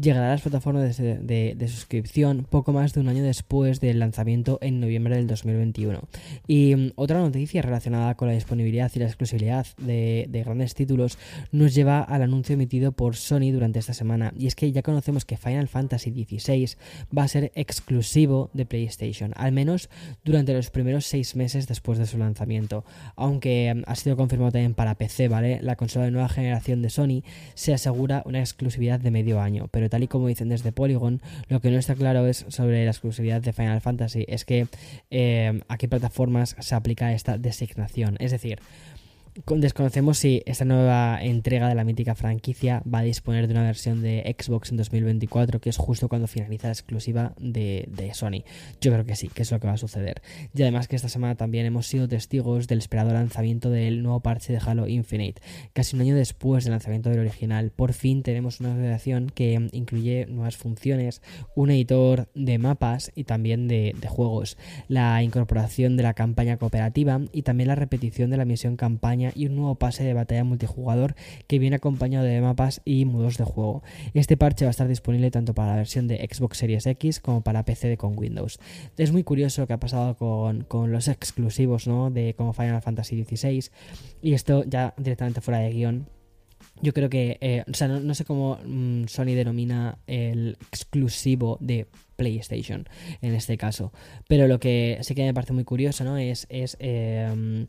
llegará 0.00 0.28
a 0.28 0.30
las 0.30 0.42
plataformas 0.42 0.96
de, 0.96 1.68
suscripción 1.68 2.46
poco 2.48 2.72
más 2.72 2.92
de 2.92 3.00
un 3.00 3.08
año 3.08 3.22
después 3.22 3.80
del 3.80 3.98
lanzamiento 3.98 4.58
en 4.60 4.80
noviembre 4.80 5.16
del 5.16 5.26
2021. 5.26 6.00
Y 6.46 6.74
mm, 6.74 6.92
otra 6.96 7.20
noticia 7.20 7.62
relacionada 7.62 8.14
con 8.14 8.28
la 8.28 8.34
disponibilidad 8.34 8.90
y 8.94 8.98
la 8.98 9.06
exclusividad 9.06 9.66
de, 9.78 10.28
grandes 10.44 10.74
títulos 10.74 11.18
nos 11.52 11.74
lleva 11.74 12.00
al 12.00 12.22
anuncio 12.22 12.54
emitido 12.54 12.92
por 12.92 13.16
Sony 13.16 13.50
durante 13.52 13.78
esta 13.78 13.92
semana. 13.92 14.32
Y 14.38 14.46
es 14.46 14.54
que 14.54 14.70
ya 14.72 14.82
conocemos 14.82 15.24
que 15.24 15.36
Final 15.36 15.68
Fantasy 15.68 16.10
XVI 16.10 16.76
va 17.16 17.24
a 17.24 17.28
ser 17.28 17.52
exclusivo 17.54 18.50
de 18.52 18.66
PlayStation, 18.66 19.32
al 19.36 19.52
menos 19.52 19.90
durante 20.24 20.54
los 20.54 20.70
primeros 20.70 21.06
seis 21.06 21.36
meses 21.36 21.66
después 21.66 21.98
de 21.98 22.06
su 22.06 22.18
lanzamiento. 22.18 22.84
Aunque 23.16 23.74
mm, 23.74 23.82
ha 23.86 23.94
sido 23.94 24.16
confirmado 24.16 24.52
también 24.52 24.74
para 24.74 24.94
PC, 24.94 25.28
¿vale? 25.28 25.60
La 25.62 25.76
consola 25.76 26.06
de 26.06 26.10
nueva 26.10 26.28
generación 26.28 26.82
de 26.82 26.90
Sony 26.90 27.22
se 27.54 27.74
asegura 27.74 28.22
una 28.24 28.40
exclusividad 28.40 29.00
de 29.00 29.10
medio 29.10 29.27
año. 29.36 29.68
Pero 29.70 29.90
tal 29.90 30.02
y 30.02 30.08
como 30.08 30.28
dicen 30.28 30.48
desde 30.48 30.72
Polygon, 30.72 31.20
lo 31.48 31.60
que 31.60 31.70
no 31.70 31.78
está 31.78 31.94
claro 31.94 32.26
es 32.26 32.46
sobre 32.48 32.84
la 32.84 32.90
exclusividad 32.90 33.42
de 33.42 33.52
Final 33.52 33.80
Fantasy, 33.80 34.24
es 34.28 34.44
que 34.44 34.66
eh, 35.10 35.60
a 35.68 35.76
qué 35.76 35.88
plataformas 35.88 36.56
se 36.58 36.74
aplica 36.74 37.12
esta 37.12 37.36
designación. 37.36 38.16
Es 38.20 38.30
decir, 38.30 38.60
Desconocemos 39.46 40.18
si 40.18 40.42
esta 40.46 40.64
nueva 40.64 41.22
entrega 41.22 41.68
de 41.68 41.76
la 41.76 41.84
mítica 41.84 42.16
franquicia 42.16 42.82
va 42.92 42.98
a 42.98 43.02
disponer 43.02 43.46
de 43.46 43.54
una 43.54 43.62
versión 43.62 44.02
de 44.02 44.34
Xbox 44.36 44.72
en 44.72 44.78
2024, 44.78 45.60
que 45.60 45.70
es 45.70 45.76
justo 45.76 46.08
cuando 46.08 46.26
finaliza 46.26 46.66
la 46.66 46.72
exclusiva 46.72 47.34
de, 47.38 48.10
Sony. 48.14 48.42
Yo 48.80 48.90
creo 48.90 49.04
que 49.04 49.14
sí, 49.14 49.28
que 49.28 49.42
es 49.42 49.52
lo 49.52 49.60
que 49.60 49.68
va 49.68 49.74
a 49.74 49.78
suceder. 49.78 50.22
Y 50.54 50.62
además 50.62 50.88
que 50.88 50.96
esta 50.96 51.08
semana 51.08 51.36
también 51.36 51.66
hemos 51.66 51.86
sido 51.86 52.08
testigos 52.08 52.66
del 52.66 52.78
esperado 52.78 53.12
lanzamiento 53.12 53.70
del 53.70 54.02
nuevo 54.02 54.20
parche 54.20 54.52
de 54.52 54.58
Halo 54.58 54.88
Infinite. 54.88 55.40
Casi 55.72 55.94
un 55.94 56.02
año 56.02 56.16
después 56.16 56.64
del 56.64 56.72
lanzamiento 56.72 57.08
del 57.08 57.20
original, 57.20 57.70
por 57.70 57.92
fin 57.92 58.24
tenemos 58.24 58.58
una 58.58 58.74
versión 58.74 59.30
que 59.30 59.68
incluye 59.70 60.26
nuevas 60.26 60.56
funciones, 60.56 61.22
un 61.54 61.70
editor 61.70 62.28
de 62.34 62.58
mapas 62.58 63.12
y 63.14 63.22
también 63.22 63.68
de, 63.68 63.94
de 64.00 64.08
juegos, 64.08 64.58
la 64.88 65.22
incorporación 65.22 65.96
de 65.96 66.02
la 66.02 66.14
campaña 66.14 66.56
cooperativa 66.56 67.20
y 67.32 67.42
también 67.42 67.68
la 67.68 67.76
repetición 67.76 68.30
de 68.30 68.36
la 68.36 68.44
misión 68.44 68.76
campaña 68.76 69.27
y 69.34 69.46
un 69.46 69.56
nuevo 69.56 69.74
pase 69.76 70.04
de 70.04 70.14
batalla 70.14 70.44
multijugador 70.44 71.14
que 71.46 71.58
viene 71.58 71.76
acompañado 71.76 72.24
de 72.24 72.40
mapas 72.40 72.80
y 72.84 73.04
modos 73.04 73.38
de 73.38 73.44
juego. 73.44 73.82
Este 74.14 74.36
parche 74.36 74.64
va 74.64 74.70
a 74.70 74.70
estar 74.70 74.88
disponible 74.88 75.30
tanto 75.30 75.54
para 75.54 75.72
la 75.72 75.76
versión 75.76 76.08
de 76.08 76.16
Xbox 76.30 76.58
Series 76.58 76.86
X 76.86 77.20
como 77.20 77.42
para 77.42 77.64
PC 77.64 77.96
con 77.96 78.18
Windows. 78.18 78.58
Es 78.96 79.12
muy 79.12 79.24
curioso 79.24 79.62
lo 79.62 79.66
que 79.66 79.72
ha 79.72 79.80
pasado 79.80 80.16
con, 80.16 80.66
los 80.90 81.08
exclusivos 81.08 81.86
¿no? 81.86 82.10
de 82.10 82.34
como 82.34 82.52
Final 82.52 82.82
Fantasy 82.82 83.24
XVI 83.24 83.70
y 84.22 84.34
esto 84.34 84.64
ya 84.64 84.94
directamente 84.96 85.40
fuera 85.40 85.60
de 85.60 85.70
guion 85.70 86.06
yo 86.80 86.92
creo 86.92 87.08
que, 87.08 87.38
eh, 87.40 87.64
o 87.68 87.74
sea, 87.74 87.88
no, 87.88 88.14
sé 88.14 88.24
cómo 88.24 88.58
mm, 88.64 89.04
Sony 89.06 89.34
denomina 89.34 89.98
el 90.06 90.56
exclusivo 90.70 91.58
de 91.60 91.88
PlayStation 92.18 92.88
en 93.22 93.34
este 93.34 93.56
caso, 93.56 93.92
pero 94.26 94.48
lo 94.48 94.58
que 94.58 94.98
sí 95.02 95.14
que 95.14 95.24
me 95.24 95.32
parece 95.32 95.54
muy 95.54 95.64
curioso, 95.64 96.04
¿no? 96.04 96.18
Es, 96.18 96.46
em, 96.50 97.66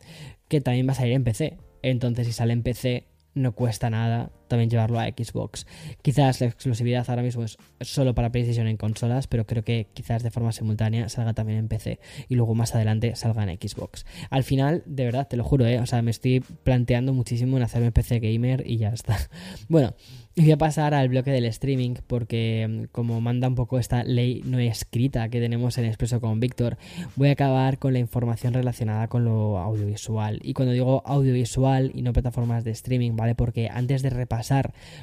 que 0.48 0.60
también 0.60 0.86
va 0.86 0.92
a 0.92 0.96
salir 0.96 1.14
en 1.14 1.24
PC. 1.24 1.56
Entonces, 1.82 2.26
si 2.26 2.32
sale 2.32 2.52
en 2.52 2.62
PC, 2.62 3.06
no 3.34 3.52
cuesta 3.52 3.88
nada 3.88 4.32
también 4.50 4.68
llevarlo 4.68 5.00
a 5.00 5.06
Xbox. 5.06 5.66
Quizás 6.02 6.42
la 6.42 6.48
exclusividad 6.48 7.08
ahora 7.08 7.22
mismo 7.22 7.44
es 7.44 7.56
solo 7.80 8.14
para 8.14 8.30
PlayStation 8.30 8.66
en 8.66 8.76
consolas, 8.76 9.26
pero 9.26 9.46
creo 9.46 9.64
que 9.64 9.86
quizás 9.94 10.22
de 10.22 10.30
forma 10.30 10.52
simultánea 10.52 11.08
salga 11.08 11.32
también 11.32 11.58
en 11.58 11.68
PC 11.68 12.00
y 12.28 12.34
luego 12.34 12.54
más 12.54 12.74
adelante 12.74 13.16
salga 13.16 13.44
en 13.44 13.58
Xbox. 13.58 14.04
Al 14.28 14.44
final, 14.44 14.82
de 14.84 15.04
verdad, 15.04 15.26
te 15.28 15.38
lo 15.38 15.44
juro, 15.44 15.66
¿eh? 15.66 15.78
o 15.78 15.86
sea, 15.86 16.02
me 16.02 16.10
estoy 16.10 16.40
planteando 16.40 17.14
muchísimo 17.14 17.56
en 17.56 17.62
hacerme 17.62 17.92
PC 17.92 18.20
gamer 18.20 18.64
y 18.66 18.76
ya 18.76 18.90
está. 18.90 19.16
Bueno, 19.68 19.94
voy 20.36 20.50
a 20.50 20.58
pasar 20.58 20.94
al 20.94 21.08
bloque 21.08 21.30
del 21.30 21.44
streaming 21.44 21.94
porque 22.06 22.88
como 22.92 23.20
manda 23.20 23.46
un 23.46 23.54
poco 23.54 23.78
esta 23.78 24.04
ley 24.04 24.42
no 24.44 24.58
escrita 24.58 25.28
que 25.28 25.40
tenemos 25.40 25.78
en 25.78 25.84
Expreso 25.84 26.20
con 26.20 26.40
Víctor, 26.40 26.76
voy 27.16 27.28
a 27.28 27.32
acabar 27.32 27.78
con 27.78 27.92
la 27.92 27.98
información 27.98 28.52
relacionada 28.52 29.08
con 29.08 29.24
lo 29.24 29.58
audiovisual. 29.58 30.40
Y 30.42 30.54
cuando 30.54 30.72
digo 30.72 31.02
audiovisual 31.06 31.92
y 31.94 32.02
no 32.02 32.12
plataformas 32.12 32.64
de 32.64 32.72
streaming, 32.72 33.16
¿vale? 33.16 33.34
Porque 33.34 33.68
antes 33.70 34.02
de 34.02 34.10
repasar 34.10 34.39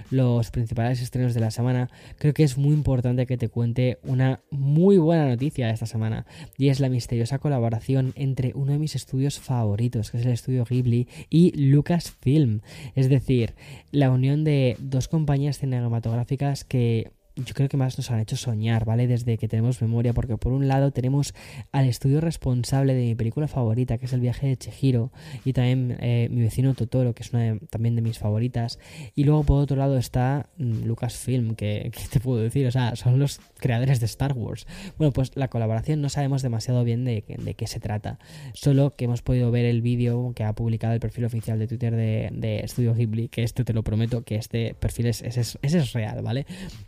los 0.09 0.51
principales 0.51 1.01
estrenos 1.01 1.33
de 1.33 1.39
la 1.39 1.51
semana, 1.51 1.89
creo 2.17 2.33
que 2.33 2.43
es 2.43 2.57
muy 2.57 2.73
importante 2.73 3.25
que 3.25 3.37
te 3.37 3.49
cuente 3.49 3.99
una 4.03 4.41
muy 4.49 4.97
buena 4.97 5.27
noticia 5.27 5.67
de 5.67 5.73
esta 5.73 5.85
semana. 5.85 6.25
Y 6.57 6.69
es 6.69 6.79
la 6.79 6.89
misteriosa 6.89 7.39
colaboración 7.39 8.13
entre 8.15 8.53
uno 8.55 8.73
de 8.73 8.79
mis 8.79 8.95
estudios 8.95 9.39
favoritos, 9.39 10.11
que 10.11 10.17
es 10.17 10.25
el 10.25 10.31
estudio 10.31 10.65
Ghibli, 10.65 11.07
y 11.29 11.51
Lucasfilm. 11.57 12.61
Es 12.95 13.09
decir, 13.09 13.55
la 13.91 14.11
unión 14.11 14.43
de 14.43 14.75
dos 14.79 15.07
compañías 15.07 15.59
cinematográficas 15.59 16.63
que 16.63 17.11
yo 17.45 17.53
creo 17.53 17.69
que 17.69 17.77
más 17.77 17.97
nos 17.97 18.09
han 18.11 18.19
hecho 18.19 18.35
soñar, 18.35 18.85
¿vale? 18.85 19.07
Desde 19.07 19.37
que 19.37 19.47
tenemos 19.47 19.81
memoria, 19.81 20.13
porque 20.13 20.37
por 20.37 20.53
un 20.53 20.67
lado 20.67 20.91
tenemos 20.91 21.33
al 21.71 21.85
estudio 21.85 22.21
responsable 22.21 22.93
de 22.93 23.05
mi 23.05 23.15
película 23.15 23.47
favorita, 23.47 23.97
que 23.97 24.05
es 24.05 24.13
El 24.13 24.21
viaje 24.21 24.47
de 24.47 24.57
Chihiro, 24.57 25.11
y 25.45 25.53
también 25.53 25.97
eh, 25.99 26.29
Mi 26.31 26.41
vecino 26.41 26.73
Totoro, 26.73 27.13
que 27.13 27.23
es 27.23 27.33
una 27.33 27.57
también 27.69 27.95
de 27.95 28.01
mis 28.01 28.17
favoritas, 28.17 28.79
y 29.15 29.23
luego 29.23 29.43
por 29.43 29.61
otro 29.61 29.77
lado 29.77 29.97
está 29.97 30.49
mm, 30.57 30.85
Lucasfilm, 30.85 31.55
que, 31.55 31.91
que 31.95 32.07
te 32.09 32.19
puedo 32.19 32.41
decir, 32.41 32.65
o 32.67 32.71
sea, 32.71 32.95
son 32.95 33.19
los 33.19 33.39
creadores 33.59 33.99
de 33.99 34.05
Star 34.07 34.33
Wars. 34.33 34.65
Bueno, 34.97 35.11
pues 35.11 35.31
la 35.35 35.47
colaboración 35.49 36.01
no 36.01 36.09
sabemos 36.09 36.41
demasiado 36.41 36.83
bien 36.83 37.05
de, 37.05 37.23
de 37.27 37.53
qué 37.53 37.67
se 37.67 37.79
trata, 37.79 38.19
solo 38.53 38.95
que 38.95 39.05
hemos 39.05 39.21
podido 39.21 39.51
ver 39.51 39.65
el 39.65 39.81
vídeo 39.81 40.33
que 40.35 40.43
ha 40.43 40.53
publicado 40.53 40.93
el 40.93 40.99
perfil 40.99 41.25
oficial 41.25 41.59
de 41.59 41.67
Twitter 41.67 41.95
de, 41.95 42.29
de 42.31 42.67
Studio 42.67 42.93
Ghibli, 42.95 43.29
que 43.29 43.43
este 43.43 43.63
te 43.63 43.73
lo 43.73 43.83
prometo, 43.83 44.23
que 44.23 44.35
este 44.35 44.73
perfil 44.73 45.07
es, 45.07 45.21
es, 45.21 45.57
es 45.61 45.93
real, 45.93 46.21
¿vale? 46.23 46.45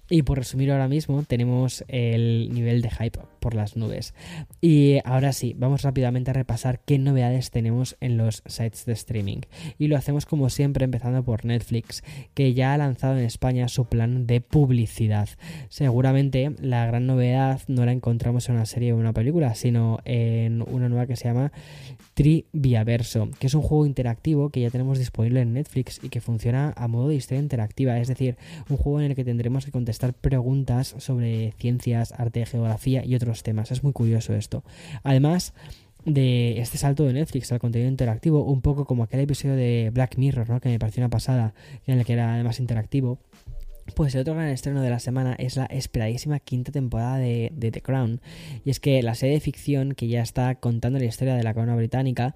Y 0.09 0.23
por 0.23 0.38
resumir 0.39 0.71
ahora 0.71 0.87
mismo, 0.87 1.23
tenemos 1.23 1.83
el 1.87 2.49
nivel 2.53 2.81
de 2.81 2.89
hype 2.89 3.19
por 3.39 3.55
las 3.55 3.75
nubes. 3.77 4.13
Y 4.61 4.99
ahora 5.05 5.33
sí, 5.33 5.55
vamos 5.57 5.83
rápidamente 5.83 6.31
a 6.31 6.33
repasar 6.33 6.81
qué 6.85 6.97
novedades 6.97 7.51
tenemos 7.51 7.97
en 8.01 8.17
los 8.17 8.43
sites 8.45 8.85
de 8.85 8.93
streaming. 8.93 9.41
Y 9.77 9.87
lo 9.87 9.97
hacemos 9.97 10.25
como 10.25 10.49
siempre 10.49 10.85
empezando 10.85 11.23
por 11.23 11.45
Netflix, 11.45 12.03
que 12.33 12.53
ya 12.53 12.73
ha 12.73 12.77
lanzado 12.77 13.17
en 13.17 13.25
España 13.25 13.67
su 13.67 13.85
plan 13.85 14.27
de 14.27 14.41
publicidad. 14.41 15.29
Seguramente 15.69 16.51
la 16.61 16.85
gran 16.85 17.07
novedad 17.07 17.61
no 17.67 17.85
la 17.85 17.91
encontramos 17.91 18.49
en 18.49 18.55
una 18.55 18.65
serie 18.65 18.93
o 18.93 18.97
una 18.97 19.13
película, 19.13 19.55
sino 19.55 19.99
en 20.05 20.61
una 20.61 20.89
nueva 20.89 21.07
que 21.07 21.15
se 21.15 21.27
llama 21.27 21.51
Triviaverso, 22.19 23.29
que 23.39 23.47
es 23.47 23.53
un 23.53 23.61
juego 23.61 23.85
interactivo 23.85 24.49
que 24.49 24.59
ya 24.59 24.69
tenemos 24.69 24.99
disponible 24.99 25.39
en 25.39 25.53
Netflix 25.53 26.01
y 26.03 26.09
que 26.09 26.19
funciona 26.19 26.73
a 26.75 26.89
modo 26.89 27.07
de 27.07 27.15
historia 27.15 27.41
interactiva, 27.41 27.97
es 27.97 28.09
decir, 28.09 28.35
un 28.67 28.75
juego 28.75 28.99
en 28.99 29.05
el 29.11 29.15
que 29.15 29.23
tendremos 29.23 29.63
que 29.63 29.71
contestar 29.71 30.13
preguntas 30.13 30.95
sobre 30.97 31.53
ciencias, 31.59 32.11
arte, 32.11 32.45
geografía 32.45 33.05
y 33.05 33.15
otros 33.15 33.41
temas. 33.41 33.71
Es 33.71 33.85
muy 33.85 33.93
curioso 33.93 34.33
esto. 34.33 34.65
Además, 35.01 35.53
de 36.03 36.59
este 36.59 36.77
salto 36.77 37.05
de 37.05 37.13
Netflix 37.13 37.53
al 37.53 37.59
contenido 37.59 37.89
interactivo, 37.89 38.43
un 38.43 38.59
poco 38.59 38.83
como 38.83 39.03
aquel 39.03 39.21
episodio 39.21 39.55
de 39.55 39.89
Black 39.93 40.17
Mirror, 40.17 40.49
¿no? 40.49 40.59
que 40.59 40.67
me 40.67 40.77
pareció 40.77 40.99
una 40.99 41.09
pasada, 41.09 41.53
en 41.87 41.99
el 41.99 42.05
que 42.05 42.11
era 42.11 42.33
además 42.33 42.59
interactivo. 42.59 43.19
Pues 43.95 44.15
el 44.15 44.21
otro 44.21 44.35
gran 44.35 44.47
estreno 44.47 44.81
de 44.81 44.89
la 44.89 44.99
semana 44.99 45.35
es 45.37 45.55
la 45.55 45.65
esperadísima 45.65 46.39
quinta 46.39 46.71
temporada 46.71 47.17
de, 47.17 47.51
The 47.57 47.81
Crown. 47.81 48.21
Y 48.65 48.69
es 48.69 48.79
que 48.79 49.01
la 49.03 49.15
serie 49.15 49.35
de 49.35 49.41
ficción 49.41 49.93
que 49.93 50.07
ya 50.07 50.21
está 50.21 50.55
contando 50.55 50.99
la 50.99 51.05
historia 51.05 51.35
de 51.35 51.43
la 51.43 51.53
corona 51.53 51.75
británica, 51.75 52.35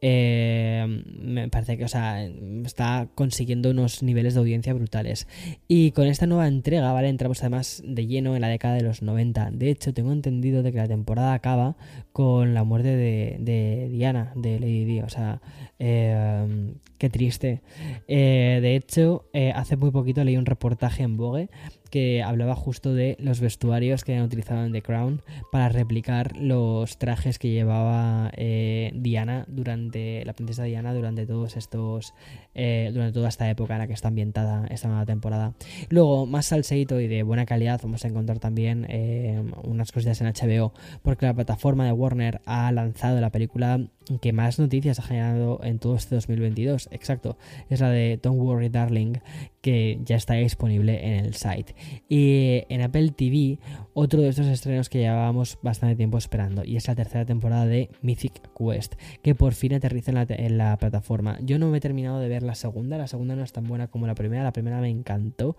eh, 0.00 1.02
me 1.18 1.48
parece 1.48 1.76
que, 1.76 1.84
o 1.84 1.88
sea, 1.88 2.24
está 2.64 3.08
consiguiendo 3.14 3.70
unos 3.70 4.02
niveles 4.02 4.34
de 4.34 4.40
audiencia 4.40 4.72
brutales. 4.74 5.26
Y 5.68 5.90
con 5.92 6.06
esta 6.06 6.26
nueva 6.26 6.48
entrega, 6.48 6.92
¿vale? 6.92 7.08
Entramos 7.08 7.40
además 7.40 7.82
de 7.84 8.06
lleno 8.06 8.34
en 8.34 8.42
la 8.42 8.48
década 8.48 8.74
de 8.74 8.82
los 8.82 9.02
90. 9.02 9.50
De 9.52 9.70
hecho, 9.70 9.92
tengo 9.92 10.12
entendido 10.12 10.62
de 10.62 10.72
que 10.72 10.78
la 10.78 10.88
temporada 10.88 11.34
acaba 11.34 11.76
con 12.12 12.54
la 12.54 12.64
muerte 12.64 12.96
de, 12.96 13.88
Diana, 13.90 14.32
de 14.36 14.60
Lady 14.60 14.84
Di. 14.84 15.00
O 15.00 15.08
sea, 15.08 15.40
eh, 15.78 16.74
qué 16.98 17.10
triste. 17.10 17.62
Eh, 18.08 18.60
de 18.62 18.76
hecho, 18.76 19.28
hace 19.54 19.76
muy 19.76 19.90
poquito 19.90 20.22
leí 20.24 20.36
un 20.36 20.46
reportaje 20.46 20.93
en 21.00 21.16
Vogue 21.16 21.48
que 21.94 22.24
hablaba 22.24 22.56
justo 22.56 22.92
de 22.92 23.16
los 23.20 23.38
vestuarios 23.38 24.02
que 24.02 24.16
han 24.16 24.24
utilizado 24.24 24.64
en 24.66 24.72
The 24.72 24.82
Crown 24.82 25.22
para 25.52 25.68
replicar 25.68 26.36
los 26.36 26.98
trajes 26.98 27.38
que 27.38 27.50
llevaba 27.50 28.32
eh, 28.36 28.90
Diana 28.96 29.44
durante 29.46 30.24
la 30.24 30.32
princesa 30.32 30.64
Diana 30.64 30.92
durante 30.92 31.24
todos 31.24 31.56
estos 31.56 32.12
eh, 32.56 32.90
durante 32.92 33.12
toda 33.12 33.28
esta 33.28 33.48
época 33.48 33.74
en 33.74 33.78
la 33.78 33.86
que 33.86 33.92
está 33.92 34.08
ambientada 34.08 34.66
esta 34.70 34.88
nueva 34.88 35.06
temporada. 35.06 35.54
Luego 35.88 36.26
más 36.26 36.46
salseito 36.46 36.98
y 36.98 37.06
de 37.06 37.22
buena 37.22 37.46
calidad 37.46 37.80
vamos 37.80 38.04
a 38.04 38.08
encontrar 38.08 38.40
también 38.40 38.86
eh, 38.88 39.40
unas 39.62 39.92
cositas 39.92 40.20
en 40.20 40.26
HBO 40.26 40.72
porque 41.02 41.26
la 41.26 41.34
plataforma 41.34 41.86
de 41.86 41.92
Warner 41.92 42.40
ha 42.44 42.72
lanzado 42.72 43.20
la 43.20 43.30
película 43.30 43.80
que 44.20 44.32
más 44.32 44.58
noticias 44.58 44.98
ha 44.98 45.02
generado 45.02 45.60
en 45.62 45.78
todo 45.78 45.94
este 45.94 46.16
2022. 46.16 46.88
Exacto, 46.90 47.38
es 47.70 47.80
la 47.80 47.90
de 47.90 48.18
Don't 48.20 48.40
Worry 48.40 48.68
Darling 48.68 49.14
que 49.60 49.98
ya 50.04 50.16
está 50.16 50.34
disponible 50.34 51.06
en 51.06 51.24
el 51.24 51.34
site. 51.34 51.74
Y 52.08 52.62
en 52.68 52.82
Apple 52.82 53.10
TV, 53.10 53.58
otro 53.94 54.20
de 54.20 54.28
estos 54.28 54.46
estrenos 54.46 54.88
que 54.88 54.98
llevábamos 54.98 55.58
bastante 55.62 55.96
tiempo 55.96 56.18
esperando, 56.18 56.64
y 56.64 56.76
es 56.76 56.88
la 56.88 56.94
tercera 56.94 57.24
temporada 57.24 57.66
de 57.66 57.90
Mythic 58.02 58.40
Quest, 58.56 58.94
que 59.22 59.34
por 59.34 59.54
fin 59.54 59.74
aterriza 59.74 60.12
en 60.28 60.58
la, 60.58 60.76
plataforma. 60.76 61.38
Yo 61.42 61.58
no 61.58 61.70
me 61.70 61.78
he 61.78 61.80
terminado 61.80 62.18
de 62.18 62.28
ver 62.28 62.42
la 62.42 62.54
segunda, 62.54 62.98
la 62.98 63.06
segunda 63.06 63.36
no 63.36 63.44
es 63.44 63.52
tan 63.52 63.64
buena 63.64 63.86
como 63.86 64.06
la 64.06 64.14
primera, 64.14 64.42
la 64.42 64.52
primera 64.52 64.80
me 64.80 64.88
encantó, 64.88 65.56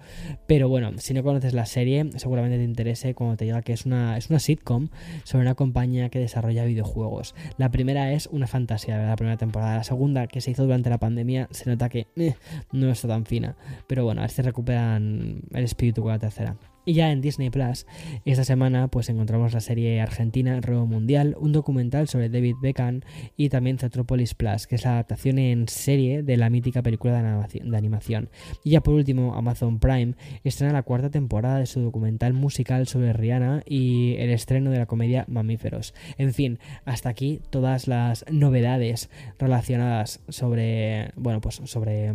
pero 0.47 0.67
bueno, 0.67 0.91
si 0.97 1.13
no 1.13 1.23
conoces 1.23 1.53
la 1.53 1.65
serie, 1.65 2.09
seguramente 2.17 2.57
te 2.57 2.63
interese 2.63 3.13
cuando 3.13 3.37
te 3.37 3.45
diga 3.45 3.61
que 3.61 3.73
es 3.73 3.85
una, 3.85 4.17
es 4.17 4.29
una 4.29 4.39
sitcom 4.39 4.89
sobre 5.23 5.43
una 5.43 5.55
compañía 5.55 6.09
que 6.09 6.19
desarrolla 6.19 6.65
videojuegos. 6.65 7.35
La 7.57 7.71
primera 7.71 8.11
es 8.11 8.27
una 8.27 8.47
fantasía, 8.47 8.97
la 8.97 9.15
primera 9.15 9.37
temporada. 9.37 9.77
La 9.77 9.83
segunda, 9.83 10.27
que 10.27 10.41
se 10.41 10.51
hizo 10.51 10.63
durante 10.63 10.89
la 10.89 10.97
pandemia, 10.97 11.47
se 11.51 11.69
nota 11.69 11.89
que 11.89 12.07
eh, 12.15 12.35
no 12.71 12.91
está 12.91 13.07
tan 13.07 13.25
fina, 13.25 13.55
pero 13.87 14.03
bueno, 14.03 14.21
a 14.21 14.23
ver 14.23 14.31
si 14.31 14.41
recuperan 14.41 15.41
el 15.53 15.63
espíritu 15.63 16.03
tercera. 16.19 16.57
Y 16.85 16.93
ya 16.93 17.11
en 17.11 17.19
Disney 17.19 17.49
Plus, 17.49 17.87
esta 18.25 18.43
semana 18.43 18.87
pues 18.89 19.09
encontramos 19.09 19.53
la 19.53 19.59
serie 19.59 19.99
argentina 20.01 20.61
Robo 20.61 20.85
Mundial, 20.85 21.35
un 21.39 21.51
documental 21.51 22.07
sobre 22.07 22.29
David 22.29 22.55
Beckham 22.61 23.01
y 23.35 23.49
también 23.49 23.79
Zetropolis 23.79 24.35
Plus, 24.35 24.67
que 24.67 24.75
es 24.75 24.85
la 24.85 24.91
adaptación 24.91 25.39
en 25.39 25.67
serie 25.67 26.21
de 26.21 26.37
la 26.37 26.51
mítica 26.51 26.83
película 26.83 27.23
de 27.23 27.77
animación. 27.77 28.29
Y 28.63 28.71
ya 28.71 28.81
por 28.81 28.93
último, 28.93 29.33
Amazon 29.33 29.79
Prime 29.79 30.13
estrena 30.43 30.73
la 30.73 30.83
cuarta 30.83 31.09
temporada 31.09 31.57
de 31.57 31.65
su 31.65 31.81
documental 31.81 32.33
musical 32.33 32.85
sobre 32.85 33.13
Rihanna 33.13 33.63
y 33.65 34.15
el 34.19 34.29
estreno 34.29 34.69
de 34.69 34.77
la 34.77 34.85
comedia 34.85 35.25
Mamíferos. 35.27 35.95
En 36.19 36.33
fin, 36.33 36.59
hasta 36.85 37.09
aquí 37.09 37.41
todas 37.49 37.87
las 37.87 38.25
novedades 38.29 39.09
relacionadas 39.39 40.19
sobre, 40.29 41.11
bueno, 41.15 41.41
pues 41.41 41.61
sobre 41.63 42.13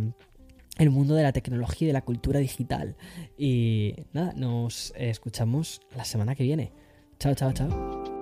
el 0.77 0.89
mundo 0.89 1.15
de 1.15 1.23
la 1.23 1.31
tecnología 1.31 1.85
y 1.85 1.87
de 1.87 1.93
la 1.93 2.01
cultura 2.01 2.39
digital. 2.39 2.95
Y 3.37 3.95
nada, 4.13 4.33
nos 4.35 4.93
escuchamos 4.95 5.81
la 5.95 6.05
semana 6.05 6.35
que 6.35 6.43
viene. 6.43 6.71
Chao, 7.19 7.35
chao, 7.35 7.51
chao. 7.53 8.20